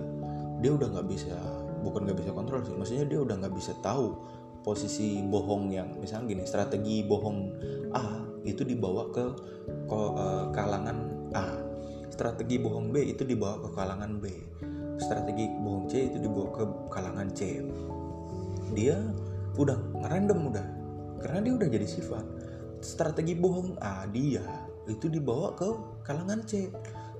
[0.62, 1.38] Dia udah nggak bisa
[1.82, 2.74] bukan nggak bisa kontrol sih.
[2.78, 4.15] Maksudnya dia udah nggak bisa tahu
[4.62, 7.39] posisi bohong yang misalnya gini strategi bohong
[7.98, 9.26] A itu dibawa ke,
[9.89, 10.98] uh, kalangan
[11.34, 11.46] A.
[12.10, 14.26] Strategi bohong B itu dibawa ke kalangan B.
[15.02, 16.63] Strategi bohong C itu dibawa ke
[16.94, 17.65] kalangan C.
[18.78, 18.98] Dia
[19.58, 20.67] udah random udah
[21.22, 22.26] karena dia udah jadi sifat.
[22.82, 24.46] Strategi bohong A dia
[24.89, 25.70] itu dibawa ke
[26.06, 26.70] kalangan C.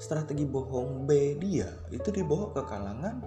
[0.02, 3.22] Strategi bohong B dia itu dibawa ke kalangan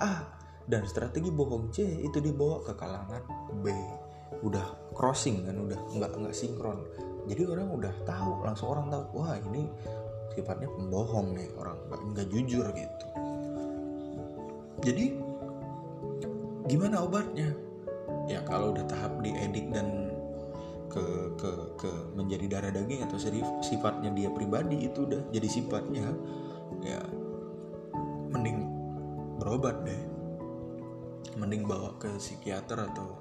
[0.00, 0.35] A
[0.66, 3.22] dan strategi bohong C itu dibawa ke kalangan
[3.62, 3.70] B.
[4.42, 6.82] Udah crossing kan udah nggak nggak sinkron.
[7.26, 9.70] Jadi orang udah tahu langsung orang tahu wah ini
[10.34, 11.78] sifatnya pembohong nih orang
[12.14, 13.06] nggak jujur gitu.
[14.82, 15.04] Jadi
[16.66, 17.50] gimana obatnya?
[18.26, 20.10] Ya kalau udah tahap diedik dan
[20.90, 21.02] ke
[21.38, 23.18] ke ke menjadi darah daging atau
[23.62, 26.14] sifatnya dia pribadi itu udah jadi sifatnya
[26.80, 27.02] ya
[28.30, 28.64] mending
[29.42, 30.00] berobat deh
[31.36, 33.20] mending bawa ke psikiater atau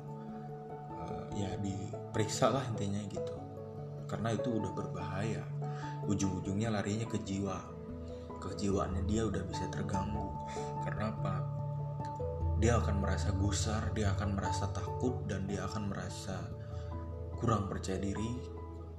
[0.95, 3.35] uh, ya diperiksa lah intinya gitu.
[4.07, 5.43] Karena itu udah berbahaya.
[6.07, 7.59] Ujung-ujungnya larinya ke jiwa.
[8.39, 10.31] Kejiwaannya dia udah bisa terganggu.
[10.87, 11.35] Karena apa?
[12.55, 16.39] Dia akan merasa gusar dia akan merasa takut dan dia akan merasa
[17.35, 18.39] kurang percaya diri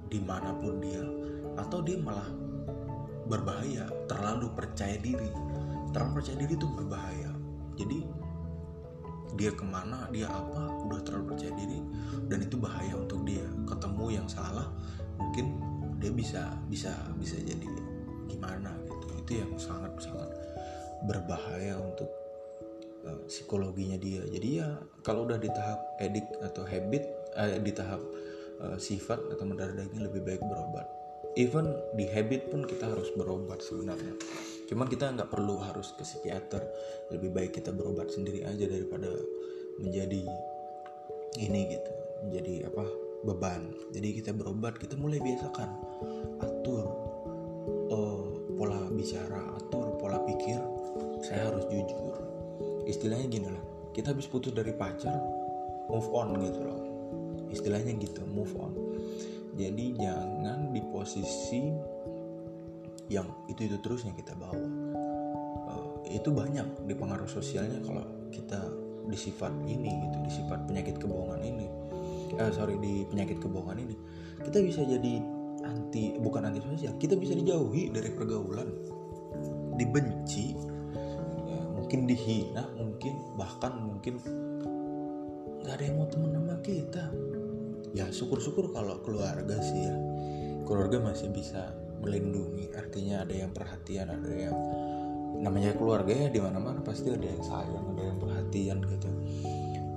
[0.05, 1.01] di mana pun dia.
[1.57, 2.29] Atau dia malah
[3.25, 3.89] berbahaya.
[4.05, 5.31] Terlalu percaya diri.
[5.89, 7.31] Terlalu percaya diri itu berbahaya.
[7.79, 8.26] Jadi
[9.37, 11.79] dia ke mana dia apa udah terlalu percaya diri
[12.27, 13.45] dan itu bahaya untuk dia.
[13.69, 14.67] Ketemu yang salah
[15.21, 15.61] mungkin
[16.01, 17.67] dia bisa bisa bisa jadi
[18.27, 19.07] gimana gitu.
[19.21, 20.29] Itu yang sangat sangat
[21.05, 22.09] berbahaya untuk
[23.05, 24.25] uh, psikologinya dia.
[24.25, 27.03] Jadi ya kalau udah di tahap edik atau habit
[27.37, 28.01] eh, di tahap
[28.59, 30.89] uh, sifat atau mendarah daging lebih baik berobat.
[31.37, 34.17] Even di habit pun kita harus berobat sebenarnya
[34.67, 36.61] cuman kita nggak perlu harus ke psikiater.
[37.09, 39.09] Lebih baik kita berobat sendiri aja daripada
[39.79, 40.27] menjadi
[41.37, 41.91] ini gitu
[42.27, 42.85] menjadi apa
[43.23, 43.71] beban.
[43.95, 45.69] Jadi kita berobat kita mulai biasakan.
[46.43, 46.85] Atur
[47.89, 48.25] uh,
[48.59, 50.59] pola bicara atur pola pikir.
[51.23, 52.15] Saya harus jujur.
[52.87, 53.65] Istilahnya gini lah
[53.97, 55.17] kita habis putus dari pacar
[55.89, 56.81] move on gitu loh.
[57.49, 58.75] Istilahnya gitu move on.
[59.57, 61.73] Jadi jangan di posisi
[63.07, 64.55] yang itu itu terus yang kita bawa.
[65.67, 68.59] Uh, itu banyak di pengaruh sosialnya kalau kita
[69.07, 71.67] di sifat ini gitu di sifat penyakit kebohongan ini.
[72.35, 73.95] Eh, sorry di penyakit kebohongan ini.
[74.43, 75.23] Kita bisa jadi
[75.63, 78.69] anti bukan anti sosial kita bisa dijauhi dari pergaulan
[79.75, 80.53] dibenci
[81.49, 84.21] ya, mungkin dihina mungkin bahkan mungkin
[85.65, 87.05] nggak ada yang mau temen sama kita.
[87.95, 89.95] Ya syukur-syukur kalau keluarga sih ya.
[90.67, 94.55] Keluarga masih bisa melindungi artinya ada yang perhatian ada yang
[95.37, 99.09] namanya keluarga ya di mana mana pasti ada yang sayang ada yang perhatian gitu.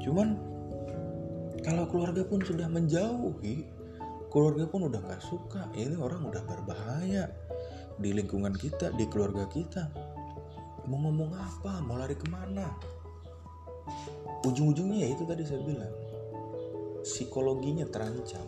[0.09, 0.37] Cuman
[1.61, 3.65] kalau keluarga pun sudah menjauhi
[4.29, 7.29] keluarga pun udah nggak suka ini orang udah berbahaya
[8.01, 9.89] di lingkungan kita di keluarga kita.
[10.89, 12.69] Mau ngomong apa mau lari ke mana?
[14.45, 15.93] Ujung-ujungnya ya itu tadi saya bilang
[17.05, 18.45] psikologinya terancam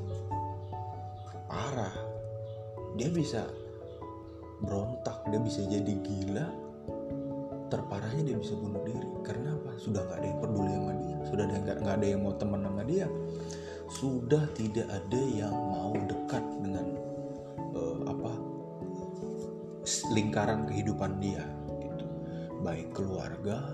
[1.49, 2.12] parah
[2.97, 3.49] dia bisa
[4.63, 6.47] berontak dia bisa jadi gila.
[7.73, 9.09] Terparahnya dia bisa bunuh diri.
[9.25, 9.73] Karena apa?
[9.81, 11.17] Sudah nggak ada yang peduli sama dia.
[11.25, 13.07] Sudah nggak ada yang mau teman sama dia.
[13.93, 16.87] Sudah tidak ada yang mau dekat dengan
[17.73, 18.33] uh, apa?
[20.13, 21.43] Lingkaran kehidupan dia
[21.81, 22.07] gitu.
[22.61, 23.73] Baik keluarga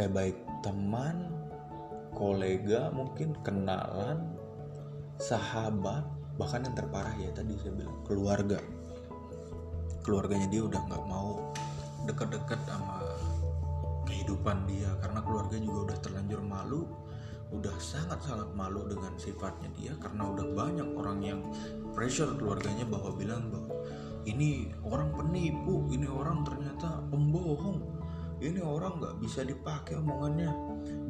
[0.00, 1.28] eh baik teman
[2.16, 4.24] kolega mungkin kenalan
[5.20, 6.04] sahabat
[6.42, 8.58] bahkan yang terparah ya tadi saya bilang keluarga.
[10.02, 11.54] Keluarganya dia udah nggak mau
[12.10, 12.98] deket-deket sama
[14.10, 16.82] kehidupan dia karena keluarga juga udah terlanjur malu
[17.52, 21.40] udah sangat-sangat malu dengan sifatnya dia karena udah banyak orang yang
[21.92, 23.76] pressure keluarganya bahwa bilang bahwa
[24.26, 27.82] ini orang penipu ini orang ternyata pembohong.
[28.42, 30.50] Ini orang nggak bisa dipakai omongannya.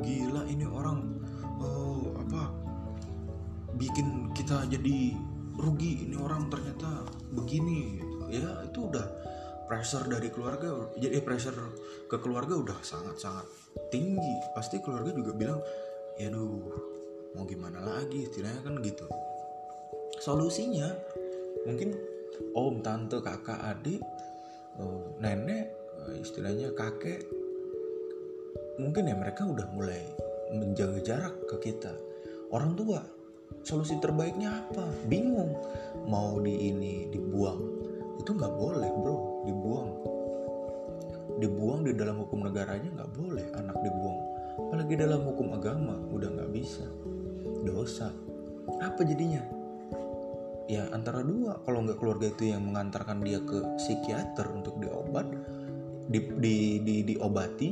[0.04, 1.16] Gila ini orang
[1.60, 2.61] uh, apa
[3.76, 5.16] bikin kita jadi
[5.56, 8.16] rugi ini orang ternyata begini gitu.
[8.32, 9.06] ya itu udah
[9.68, 11.56] pressure dari keluarga jadi pressure
[12.08, 13.46] ke keluarga udah sangat-sangat
[13.88, 14.36] tinggi.
[14.52, 15.60] Pasti keluarga juga bilang
[16.20, 16.60] ya duh
[17.36, 18.28] mau gimana lagi?
[18.28, 19.08] Istilahnya kan gitu.
[20.20, 20.92] Solusinya
[21.64, 21.96] mungkin
[22.52, 24.02] om tante kakak adik
[24.76, 25.72] eh, nenek
[26.08, 27.24] eh, istilahnya kakek
[28.76, 30.04] mungkin ya mereka udah mulai
[30.52, 31.96] menjaga jarak ke kita.
[32.52, 33.00] Orang tua
[33.60, 34.88] solusi terbaiknya apa?
[35.06, 35.52] Bingung.
[36.08, 37.60] Mau di ini dibuang.
[38.18, 39.16] Itu nggak boleh bro.
[39.44, 39.90] Dibuang.
[41.38, 43.46] Dibuang di dalam hukum negaranya nggak boleh.
[43.56, 44.20] Anak dibuang.
[44.68, 46.84] Apalagi dalam hukum agama udah nggak bisa.
[47.64, 48.12] Dosa.
[48.80, 49.44] Apa jadinya?
[50.66, 51.60] Ya antara dua.
[51.68, 55.28] Kalau nggak keluarga itu yang mengantarkan dia ke psikiater untuk diobat
[56.08, 57.70] di, di, di, diobati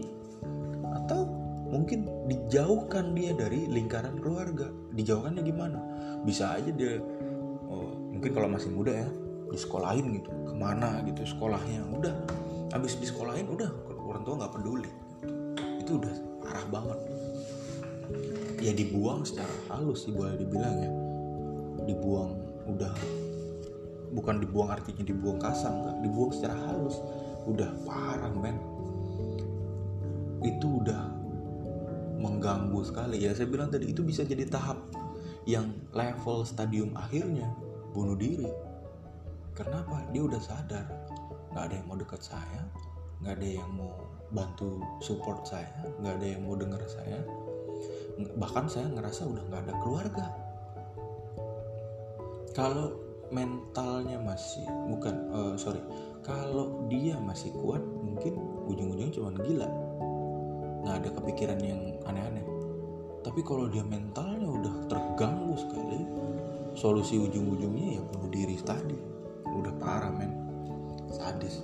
[1.04, 1.26] atau
[1.70, 5.78] mungkin dijauhkan dia dari lingkaran keluarga dijauhkannya gimana?
[6.22, 7.00] Bisa aja dia
[7.66, 9.08] oh, mungkin kalau masih muda ya
[9.50, 10.30] di sekolahin gitu.
[10.46, 11.82] Ke mana gitu sekolahnya?
[11.90, 12.14] Udah.
[12.70, 13.70] Habis di sekolahin udah.
[14.06, 14.90] Orang tua nggak peduli.
[15.82, 16.98] Itu udah parah banget.
[18.60, 20.90] Ya dibuang secara halus sih boleh dibilang ya.
[21.88, 22.36] Dibuang
[22.68, 22.94] udah.
[24.10, 25.96] Bukan dibuang artinya dibuang kasar nggak.
[26.06, 27.00] Dibuang secara halus.
[27.48, 28.58] Udah parah men.
[30.44, 31.19] Itu udah
[32.20, 33.24] mengganggu sekali.
[33.24, 34.76] Ya saya bilang tadi itu bisa jadi tahap
[35.48, 37.48] yang level stadium akhirnya
[37.96, 38.48] bunuh diri.
[39.56, 40.04] Karena apa?
[40.12, 40.86] Dia udah sadar.
[41.50, 42.62] Nggak ada yang mau dekat saya
[43.20, 43.92] nggak ada yang mau
[44.32, 45.68] bantu support saya
[46.00, 47.20] nggak ada yang mau dengar saya.
[48.16, 50.26] Bahkan saya ngerasa udah nggak ada keluarga.
[52.56, 52.96] Kalau
[53.30, 55.80] mentalnya masih bukan uh, sorry.
[56.20, 58.36] Kalau dia masih kuat mungkin
[58.68, 59.68] ujung-ujungnya cuma gila
[60.84, 62.44] nggak ada kepikiran yang aneh-aneh.
[63.20, 66.00] Tapi kalau dia mentalnya udah terganggu sekali
[66.72, 68.96] solusi ujung-ujungnya ya bunuh diri tadi.
[69.50, 70.32] Udah parah men.
[71.12, 71.60] Sadis.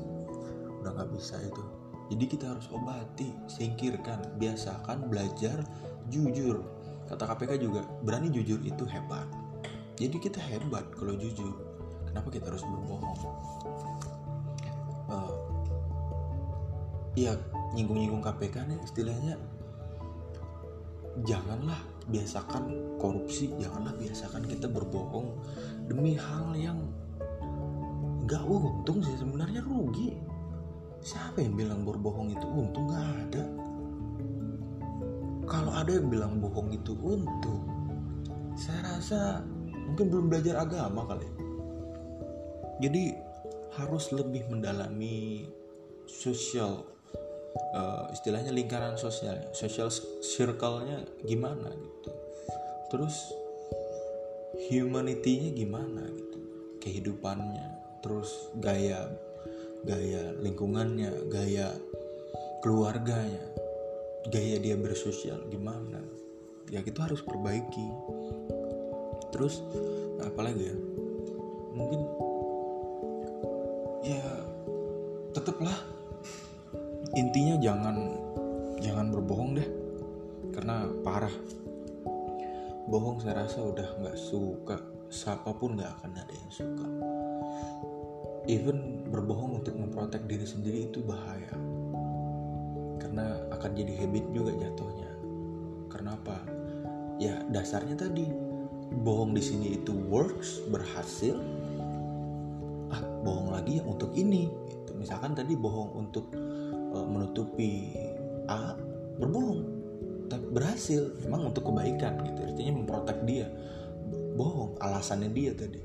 [0.82, 1.62] Udah nggak bisa itu.
[2.12, 5.58] Jadi kita harus obati singkirkan biasakan belajar
[6.12, 6.62] jujur.
[7.08, 9.26] Kata KPK juga berani jujur itu hebat.
[9.96, 11.56] Jadi kita hebat kalau jujur.
[12.06, 13.20] Kenapa kita harus berbohong?
[15.06, 15.34] Uh,
[17.16, 17.38] ya
[17.76, 19.34] nyinggung-nyinggung KPK nih istilahnya
[21.28, 25.36] janganlah biasakan korupsi janganlah biasakan kita berbohong
[25.88, 26.80] demi hal yang
[28.26, 30.18] nggak untung sih sebenarnya rugi.
[31.06, 32.90] Siapa yang bilang berbohong itu untung?
[32.90, 33.42] Nggak ada.
[35.46, 37.76] Kalau ada yang bilang bohong itu untung
[38.56, 41.28] saya rasa mungkin belum belajar agama kali.
[42.80, 43.14] Jadi
[43.76, 45.46] harus lebih mendalami
[46.08, 46.95] sosial
[47.74, 49.88] uh, istilahnya lingkaran sosial social
[50.22, 52.10] circle-nya gimana gitu.
[52.92, 53.32] Terus
[54.70, 56.38] humanity-nya gimana gitu.
[56.80, 59.10] Kehidupannya terus gaya
[59.82, 61.74] gaya lingkungannya gaya
[62.62, 63.42] keluarganya
[64.30, 66.02] gaya dia bersosial gimana.
[66.70, 67.88] Ya kita harus perbaiki.
[69.30, 69.62] Terus
[70.22, 70.76] apalagi ya?
[71.76, 72.00] Mungkin
[74.06, 74.26] ya
[75.34, 75.95] tetaplah
[77.16, 77.96] intinya jangan
[78.84, 79.68] jangan berbohong deh.
[80.52, 81.32] Karena parah.
[82.86, 84.76] Bohong saya rasa udah nggak suka.
[85.10, 86.86] Siapa pun nggak akan ada yang suka.
[88.46, 91.50] Even berbohong untuk memprotek diri sendiri itu bahaya.
[93.02, 95.10] Karena akan jadi habit juga jatuhnya.
[95.90, 96.36] Karena apa?
[97.18, 98.28] Ya dasarnya tadi.
[99.02, 101.34] Bohong di sini itu works berhasil.
[102.92, 104.46] Ah bohong lagi untuk ini.
[104.46, 104.94] Gitu.
[104.94, 106.30] misalkan tadi bohong untuk
[107.08, 107.94] menutupi
[108.46, 108.74] A
[109.18, 109.62] berbohong.
[110.26, 112.40] Tapi berhasil memang untuk kebaikan gitu.
[112.42, 113.46] Artinya memprotek dia.
[114.36, 115.80] Bohong alasannya dia tadi.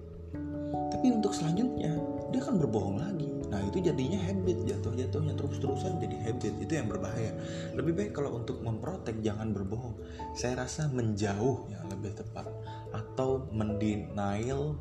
[0.91, 1.97] Tapi untuk selanjutnya
[2.30, 3.30] dia akan berbohong lagi.
[3.51, 6.53] Nah itu jadinya habit jatuh-jatuhnya terus-terusan jadi habit.
[6.63, 7.36] Itu yang berbahaya.
[7.76, 9.97] Lebih baik kalau untuk memprotek jangan berbohong.
[10.34, 12.47] Saya rasa menjauh yang lebih tepat.
[12.91, 14.80] Atau mendenial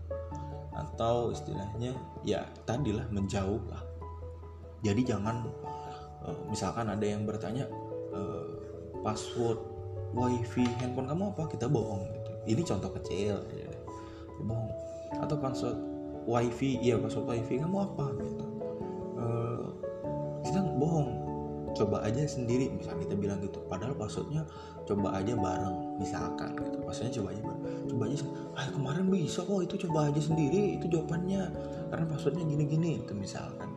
[0.70, 1.92] atau istilahnya
[2.24, 3.82] ya tadilah menjauh lah.
[4.80, 5.44] Jadi jangan
[6.24, 7.68] uh, misalkan ada yang bertanya
[8.12, 8.48] uh,
[9.00, 9.58] password
[10.14, 11.46] wifi handphone kamu apa?
[11.50, 12.32] Kita bohong gitu.
[12.56, 13.70] Ini contoh kecil ya
[14.42, 14.72] bohong.
[15.20, 15.78] Atau password
[16.26, 18.06] wifi iya password wifi kamu apa?
[18.18, 18.44] Gitu.
[19.20, 19.66] Uh,
[20.46, 21.10] kita bohong.
[21.70, 22.66] Coba aja sendiri.
[22.74, 23.62] Misalnya kita bilang gitu.
[23.70, 24.42] Padahal passwordnya
[24.88, 26.82] coba aja bareng misalkan gitu.
[26.82, 27.62] Passwordnya coba aja bareng.
[27.86, 28.16] Coba aja
[28.58, 29.60] ah kemarin bisa kok.
[29.62, 30.82] Itu coba aja sendiri.
[30.82, 31.42] Itu jawabannya.
[31.94, 32.98] Karena passwordnya gini-gini.
[33.06, 33.69] Itu misalkan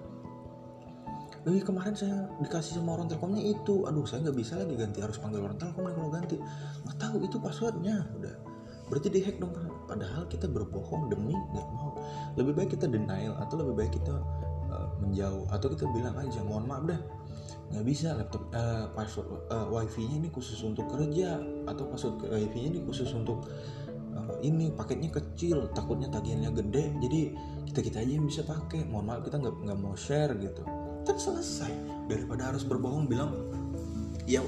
[1.43, 3.83] Tapi kemarin saya dikasih sama orang telkomnya itu.
[3.83, 6.37] Aduh saya nggak bisa lagi ganti harus panggil orang telkom nih kalau ganti.
[6.87, 8.07] Nggak tahu itu passwordnya.
[8.15, 8.35] Udah.
[8.87, 9.51] Berarti dihack dong
[9.87, 11.99] padahal kita berbohong demi nggak mau.
[12.39, 14.15] Lebih baik kita denial atau lebih baik kita
[14.71, 17.01] uh, menjauh atau kita bilang aja mohon maaf deh
[17.73, 22.79] nggak bisa laptop uh, password uh, wifi-nya ini khusus untuk kerja atau password wifi-nya ini
[22.85, 23.49] khusus untuk
[24.13, 27.21] uh, ini paketnya kecil takutnya tagihannya gede jadi
[27.73, 28.85] kita kita aja yang bisa pakai.
[28.85, 30.61] Mohon maaf kita nggak nggak mau share gitu
[31.03, 31.71] kan selesai.
[32.07, 33.31] Daripada harus berbohong bilang
[34.27, 34.43] ya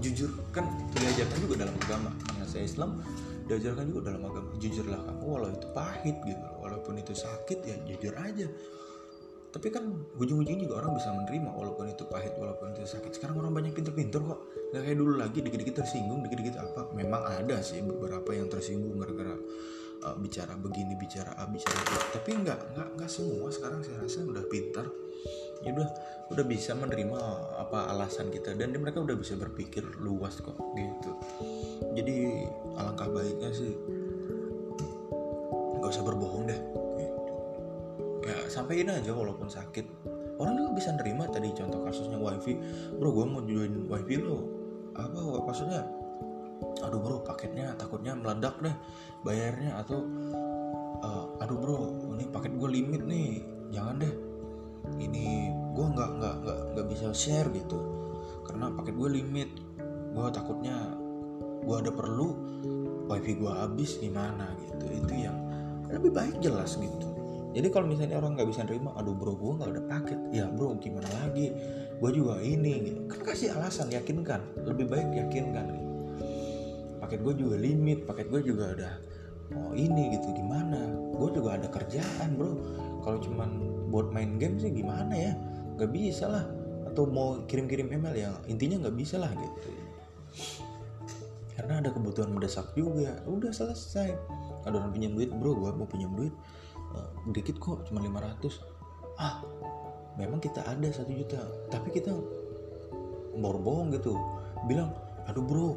[0.00, 0.30] jujur.
[0.52, 2.10] Kan diajarkan juga dalam agama.
[2.28, 3.00] Karena saya Islam
[3.44, 8.14] diajarkan juga dalam agama jujurlah kamu walau itu pahit gitu walaupun itu sakit ya jujur
[8.16, 8.48] aja.
[9.54, 9.86] Tapi kan
[10.18, 13.14] ujung-ujungnya juga orang bisa menerima walaupun itu pahit walaupun itu sakit.
[13.14, 14.40] Sekarang orang banyak pinter-pinter kok.
[14.74, 16.90] Nggak kayak dulu lagi dikit-dikit tersinggung dikit-dikit apa.
[16.90, 19.38] Memang ada sih beberapa yang tersinggung gara-gara
[20.10, 21.90] uh, bicara begini bicara A bicara B.
[22.18, 23.46] Tapi nggak nggak nggak semua.
[23.54, 24.90] Sekarang saya rasa udah pintar
[25.64, 25.88] ya udah
[26.28, 27.20] udah bisa menerima
[27.58, 28.52] apa alasan kita.
[28.52, 31.10] Dan mereka udah bisa berpikir luas kok gitu.
[31.96, 32.46] Jadi
[32.76, 33.72] alangkah baiknya sih
[35.84, 36.60] nggak usah berbohong deh
[36.96, 37.32] gitu.
[38.24, 39.84] ya sampaikan aja walaupun sakit.
[40.40, 42.56] Orang juga bisa nerima tadi contoh kasusnya wifi.
[42.96, 44.48] Bro gue mau join wifi lo
[44.96, 45.84] apa maksudnya?
[46.80, 48.74] Aduh bro paketnya takutnya meledak deh
[49.22, 50.02] bayarnya atau
[51.04, 51.76] uh, aduh bro
[52.16, 53.44] ini paket gue limit nih.
[53.76, 54.14] Jangan deh
[55.00, 57.78] ini gue nggak nggak nggak nggak bisa share gitu.
[58.46, 59.50] Karena paket gue limit.
[60.14, 60.94] Gue takutnya
[61.64, 62.28] gue ada perlu
[63.10, 64.86] wifi gue habis gimana gitu.
[64.90, 65.36] Itu yang
[65.90, 67.08] lebih baik jelas gitu.
[67.54, 70.18] Jadi kalau misalnya orang nggak bisa nerima aduh bro gue nggak ada paket.
[70.34, 71.54] Ya bro gimana lagi?
[72.02, 73.00] Gue juga ini gitu.
[73.06, 74.42] kan kasih alasan yakinkan.
[74.66, 75.86] Lebih baik yakinkan gitu.
[77.04, 78.90] paket gue juga limit paket gue juga ada
[79.52, 80.88] oh ini gitu gimana?
[81.14, 82.58] Gue juga ada kerjaan bro.
[83.04, 83.50] Kalau cuman
[83.94, 85.32] buat main game sih gimana ya?
[85.78, 86.44] Nggak bisa lah.
[86.90, 89.70] Atau mau kirim-kirim email ya intinya nggak bisa lah gitu.
[91.54, 93.22] Karena ada kebutuhan mendesak juga.
[93.30, 94.10] Udah selesai.
[94.66, 96.34] Ada orang pinjam duit bro gue mau pinjam duit
[96.94, 98.74] uh, dikit kok cuma 500
[99.14, 99.44] ah
[100.18, 101.38] memang kita ada satu juta.
[101.70, 102.10] Tapi kita
[103.38, 104.18] bohong gitu.
[104.66, 104.90] Bilang
[105.30, 105.68] aduh bro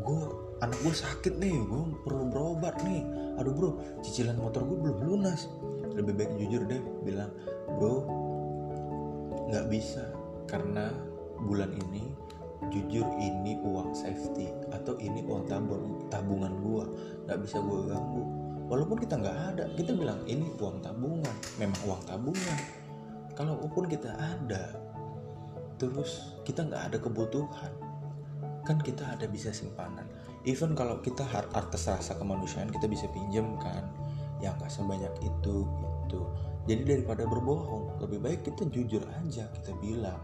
[0.00, 0.20] gue
[0.64, 3.04] anak gue sakit nih gue perlu berobat nih.
[3.36, 5.44] Aduh bro cicilan motor gue belum lunas.
[5.90, 7.28] Lebih baik jujur deh bilang
[7.80, 8.04] bro
[9.48, 10.04] nggak bisa
[10.44, 10.92] karena
[11.40, 12.12] bulan ini
[12.68, 16.84] jujur ini uang safety atau ini uang tabung tabungan gua.
[17.24, 18.22] Nggak bisa gua ganggu.
[18.68, 21.36] Walaupun kita nggak ada kita bilang ini uang tabungan.
[21.56, 22.58] Memang uang tabungan.
[23.32, 24.76] Kalaupun kita ada
[25.80, 27.72] terus kita nggak ada kebutuhan
[28.68, 30.04] kan kita ada bisa simpanan.
[30.44, 33.88] Even kalau kita artes rasa kemanusiaan kita bisa pinjam kan
[34.44, 36.20] yang nggak sebanyak itu gitu
[36.68, 40.20] jadi daripada berbohong lebih baik kita jujur aja kita bilang.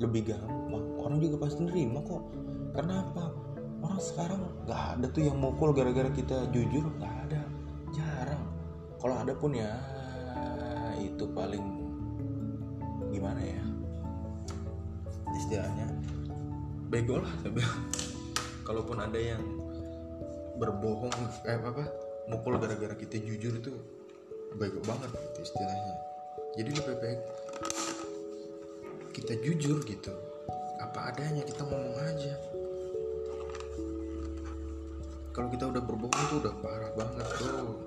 [0.00, 0.84] Lebih gampang.
[1.02, 2.22] Orang juga pasti nerima kok.
[2.72, 3.34] Kenapa?
[3.84, 6.86] Orang sekarang nggak ada tuh yang mukul gara-gara kita jujur.
[6.98, 7.42] Nggak ada.
[7.92, 8.44] Jarang.
[8.98, 9.70] Kalau ada pun ya
[10.98, 11.62] itu paling
[13.12, 13.62] gimana ya?
[15.36, 15.86] Istilahnya
[16.88, 17.60] bego lah tapi
[18.66, 19.42] kalaupun ada yang
[20.56, 21.12] berbohong
[21.44, 21.84] eh apa?
[22.28, 23.97] Mukul gara-gara kita jujur itu
[24.56, 25.96] bego banget gitu istilahnya.
[26.56, 27.20] Jadi lebih baik
[29.12, 30.14] kita jujur gitu.
[30.80, 32.34] Apa adanya kita ngomong aja.
[35.36, 37.78] Kalau kita udah berbohong tuh udah parah banget bro.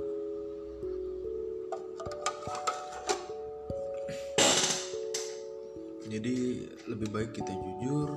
[6.11, 8.11] Jadi lebih baik kita jujur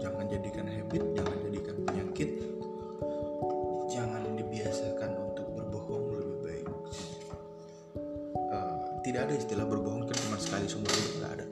[0.00, 2.49] jangan jadikan habit jangan jadikan penyakit
[9.10, 11.46] tidak ada istilah berbohong kan cuma sekali seumur hidup nggak ada.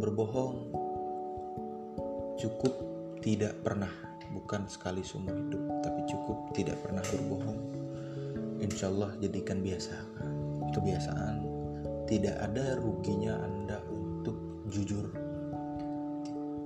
[0.00, 0.56] Berbohong
[2.40, 2.74] cukup
[3.20, 3.92] tidak pernah
[4.32, 7.60] bukan sekali seumur hidup tapi cukup tidak pernah berbohong.
[8.64, 10.00] Insya Allah jadikan biasa
[10.72, 11.44] kebiasaan.
[12.08, 15.12] Tidak ada ruginya anda untuk jujur.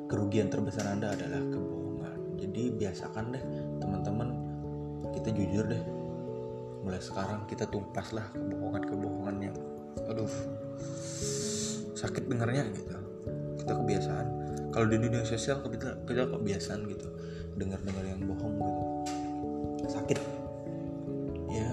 [0.07, 2.38] Kerugian terbesar anda adalah kebohongan.
[2.38, 3.45] Jadi biasakan deh
[3.82, 4.38] teman-teman
[5.11, 5.82] kita jujur deh.
[6.86, 9.57] Mulai sekarang kita tumpas lah kebohongan-kebohongan yang
[10.09, 10.30] aduh
[12.01, 12.96] sakit dengarnya gitu.
[13.61, 14.26] Kita kebiasaan.
[14.72, 17.09] Kalau di dunia sosial kita kita kebiasaan gitu.
[17.61, 18.82] Dengar-dengar yang bohong gitu.
[19.90, 20.18] Sakit.
[21.53, 21.68] Ya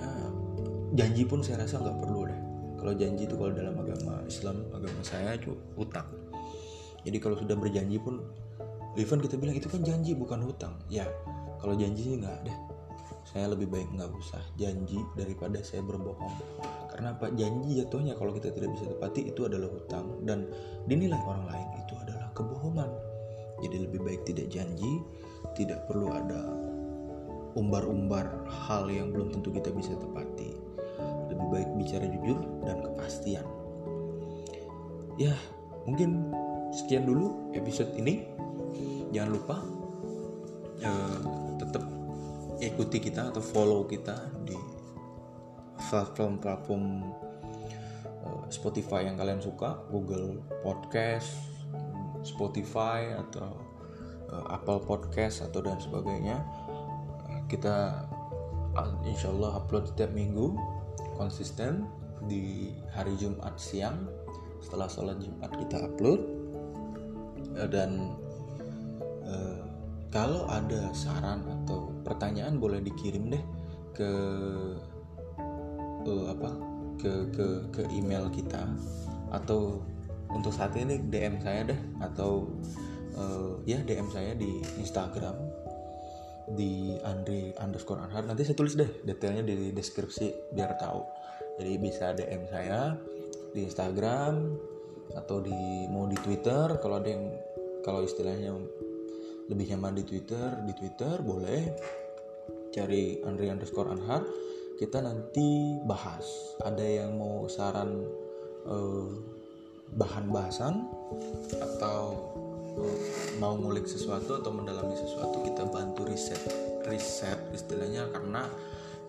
[0.98, 2.40] janji pun saya rasa nggak perlu deh.
[2.78, 6.08] Kalau janji itu kalau dalam agama Islam agama saya itu utang.
[7.08, 8.20] Jadi kalau sudah berjanji pun
[9.00, 10.76] even kita bilang itu kan janji bukan hutang.
[10.92, 11.08] Ya
[11.64, 12.58] kalau janji sih nggak deh.
[13.28, 16.32] Saya lebih baik nggak usah janji daripada saya berbohong
[16.98, 17.30] karena apa?
[17.38, 20.18] Janji jatuhnya kalau kita tidak bisa tepati itu adalah hutang.
[20.26, 20.50] Dan
[20.90, 22.90] dinilai orang lain itu adalah kebohongan.
[23.62, 25.06] Jadi lebih baik tidak janji
[25.54, 26.42] tidak perlu ada
[27.54, 30.58] umbar-umbar hal yang belum tentu kita bisa tepati.
[31.30, 33.46] Lebih baik bicara jujur dan kepastian.
[35.22, 35.38] Ya
[35.86, 36.34] mungkin
[36.74, 38.26] sekian dulu episode ini.
[39.14, 39.62] Jangan lupa
[40.82, 41.20] uh,
[41.62, 41.86] tetap
[42.58, 44.77] ikuti kita atau follow kita di
[45.88, 46.86] platform-platform
[48.24, 51.32] uh, Spotify yang kalian suka, Google Podcast,
[52.24, 53.56] Spotify atau
[54.32, 56.44] uh, Apple Podcast atau dan sebagainya.
[57.48, 58.08] Kita
[58.76, 60.56] uh, insya Allah upload setiap minggu
[61.16, 61.88] konsisten
[62.28, 64.10] di hari Jumat siang
[64.60, 66.20] setelah sholat Jumat kita upload
[67.56, 68.14] uh, dan
[70.08, 73.44] kalau ada saran atau pertanyaan boleh dikirim deh
[73.92, 74.12] ke
[76.08, 76.50] uh, apa
[76.98, 78.66] ke ke ke email kita
[79.30, 79.84] atau
[80.32, 82.48] untuk saat ini DM saya deh atau
[83.16, 85.36] uh, ya DM saya di Instagram
[86.56, 88.24] di Andre underscore Anhar.
[88.24, 91.04] Nanti saya tulis deh detailnya di deskripsi biar tahu.
[91.60, 92.96] Jadi bisa DM saya
[93.52, 94.56] di Instagram
[95.16, 96.80] atau di mau di Twitter.
[96.80, 97.28] Kalau ada yang
[97.84, 98.56] kalau istilahnya
[99.48, 101.72] lebih nyaman di Twitter di Twitter boleh
[102.76, 104.24] cari Andre underscore Anhar
[104.78, 106.56] kita nanti bahas.
[106.62, 108.06] Ada yang mau saran
[108.70, 109.10] uh,
[109.98, 110.86] bahan bahasan?
[111.58, 112.30] Atau
[112.78, 112.98] uh,
[113.42, 116.40] mau ngulik sesuatu atau mendalami sesuatu kita bantu riset.
[116.86, 118.46] Riset istilahnya karena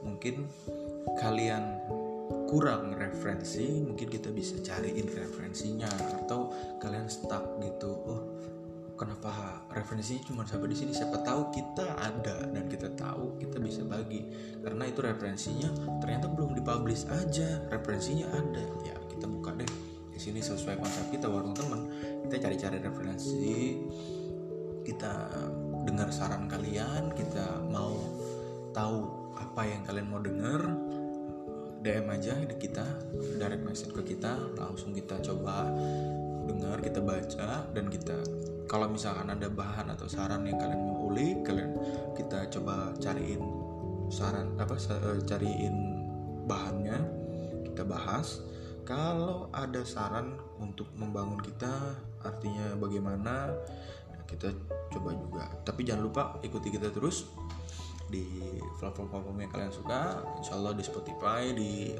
[0.00, 0.48] mungkin
[1.20, 1.84] kalian
[2.48, 5.92] kurang referensi mungkin kita bisa cariin referensinya.
[6.24, 6.48] Atau
[6.80, 8.22] kalian stuck gitu oh
[8.98, 10.90] kenapa referensinya cuma sampai di sini?
[10.90, 14.26] Siapa tahu kita ada dan kita tahu kita bisa bagi.
[14.58, 15.70] Karena itu referensinya
[16.02, 18.64] ternyata belum dipublish aja referensinya ada.
[18.82, 19.70] Ya kita buka deh.
[20.10, 21.86] Di sini sesuai konsep kita warung teman.
[22.26, 23.78] Kita cari-cari referensi.
[24.82, 25.12] Kita
[25.86, 27.94] dengar saran kalian kita mau
[28.74, 28.98] tahu
[29.38, 30.74] apa yang kalian mau dengar
[31.78, 32.82] DM aja di kita
[33.38, 34.34] direct message ke kita.
[34.58, 35.70] Langsung kita coba
[36.48, 38.16] dengar kita baca dan kita
[38.68, 41.72] kalau misalkan ada bahan atau saran yang kalian mau ulik kalian
[42.12, 43.40] kita coba cariin
[44.12, 44.76] saran apa
[45.24, 45.76] cariin
[46.48, 47.18] bahannya
[47.78, 48.42] kita bahas.
[48.82, 51.70] Kalau ada saran untuk membangun kita
[52.26, 53.54] artinya bagaimana
[54.26, 54.50] kita
[54.90, 55.44] coba juga.
[55.62, 57.30] Tapi jangan lupa ikuti kita terus
[58.10, 58.24] di
[58.82, 60.26] platform-platform yang kalian suka.
[60.42, 61.94] Insya Allah di Spotify di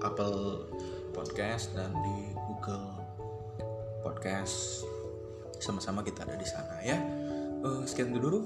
[0.00, 0.70] Apple
[1.12, 2.96] Podcast dan di Google
[4.00, 4.95] Podcast
[5.58, 6.98] sama-sama kita ada di sana ya.
[7.64, 8.44] Uh, sekian dulu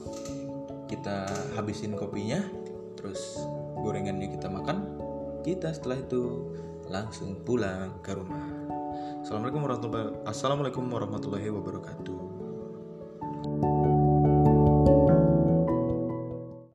[0.87, 1.27] kita
[1.59, 2.43] habisin kopinya
[2.99, 3.39] terus
[3.81, 4.99] gorengannya kita makan.
[5.41, 6.53] Kita setelah itu
[6.91, 8.45] langsung pulang ke rumah.
[9.21, 12.30] Assalamualaikum warahmatullahi, Assalamualaikum warahmatullahi wabarakatuh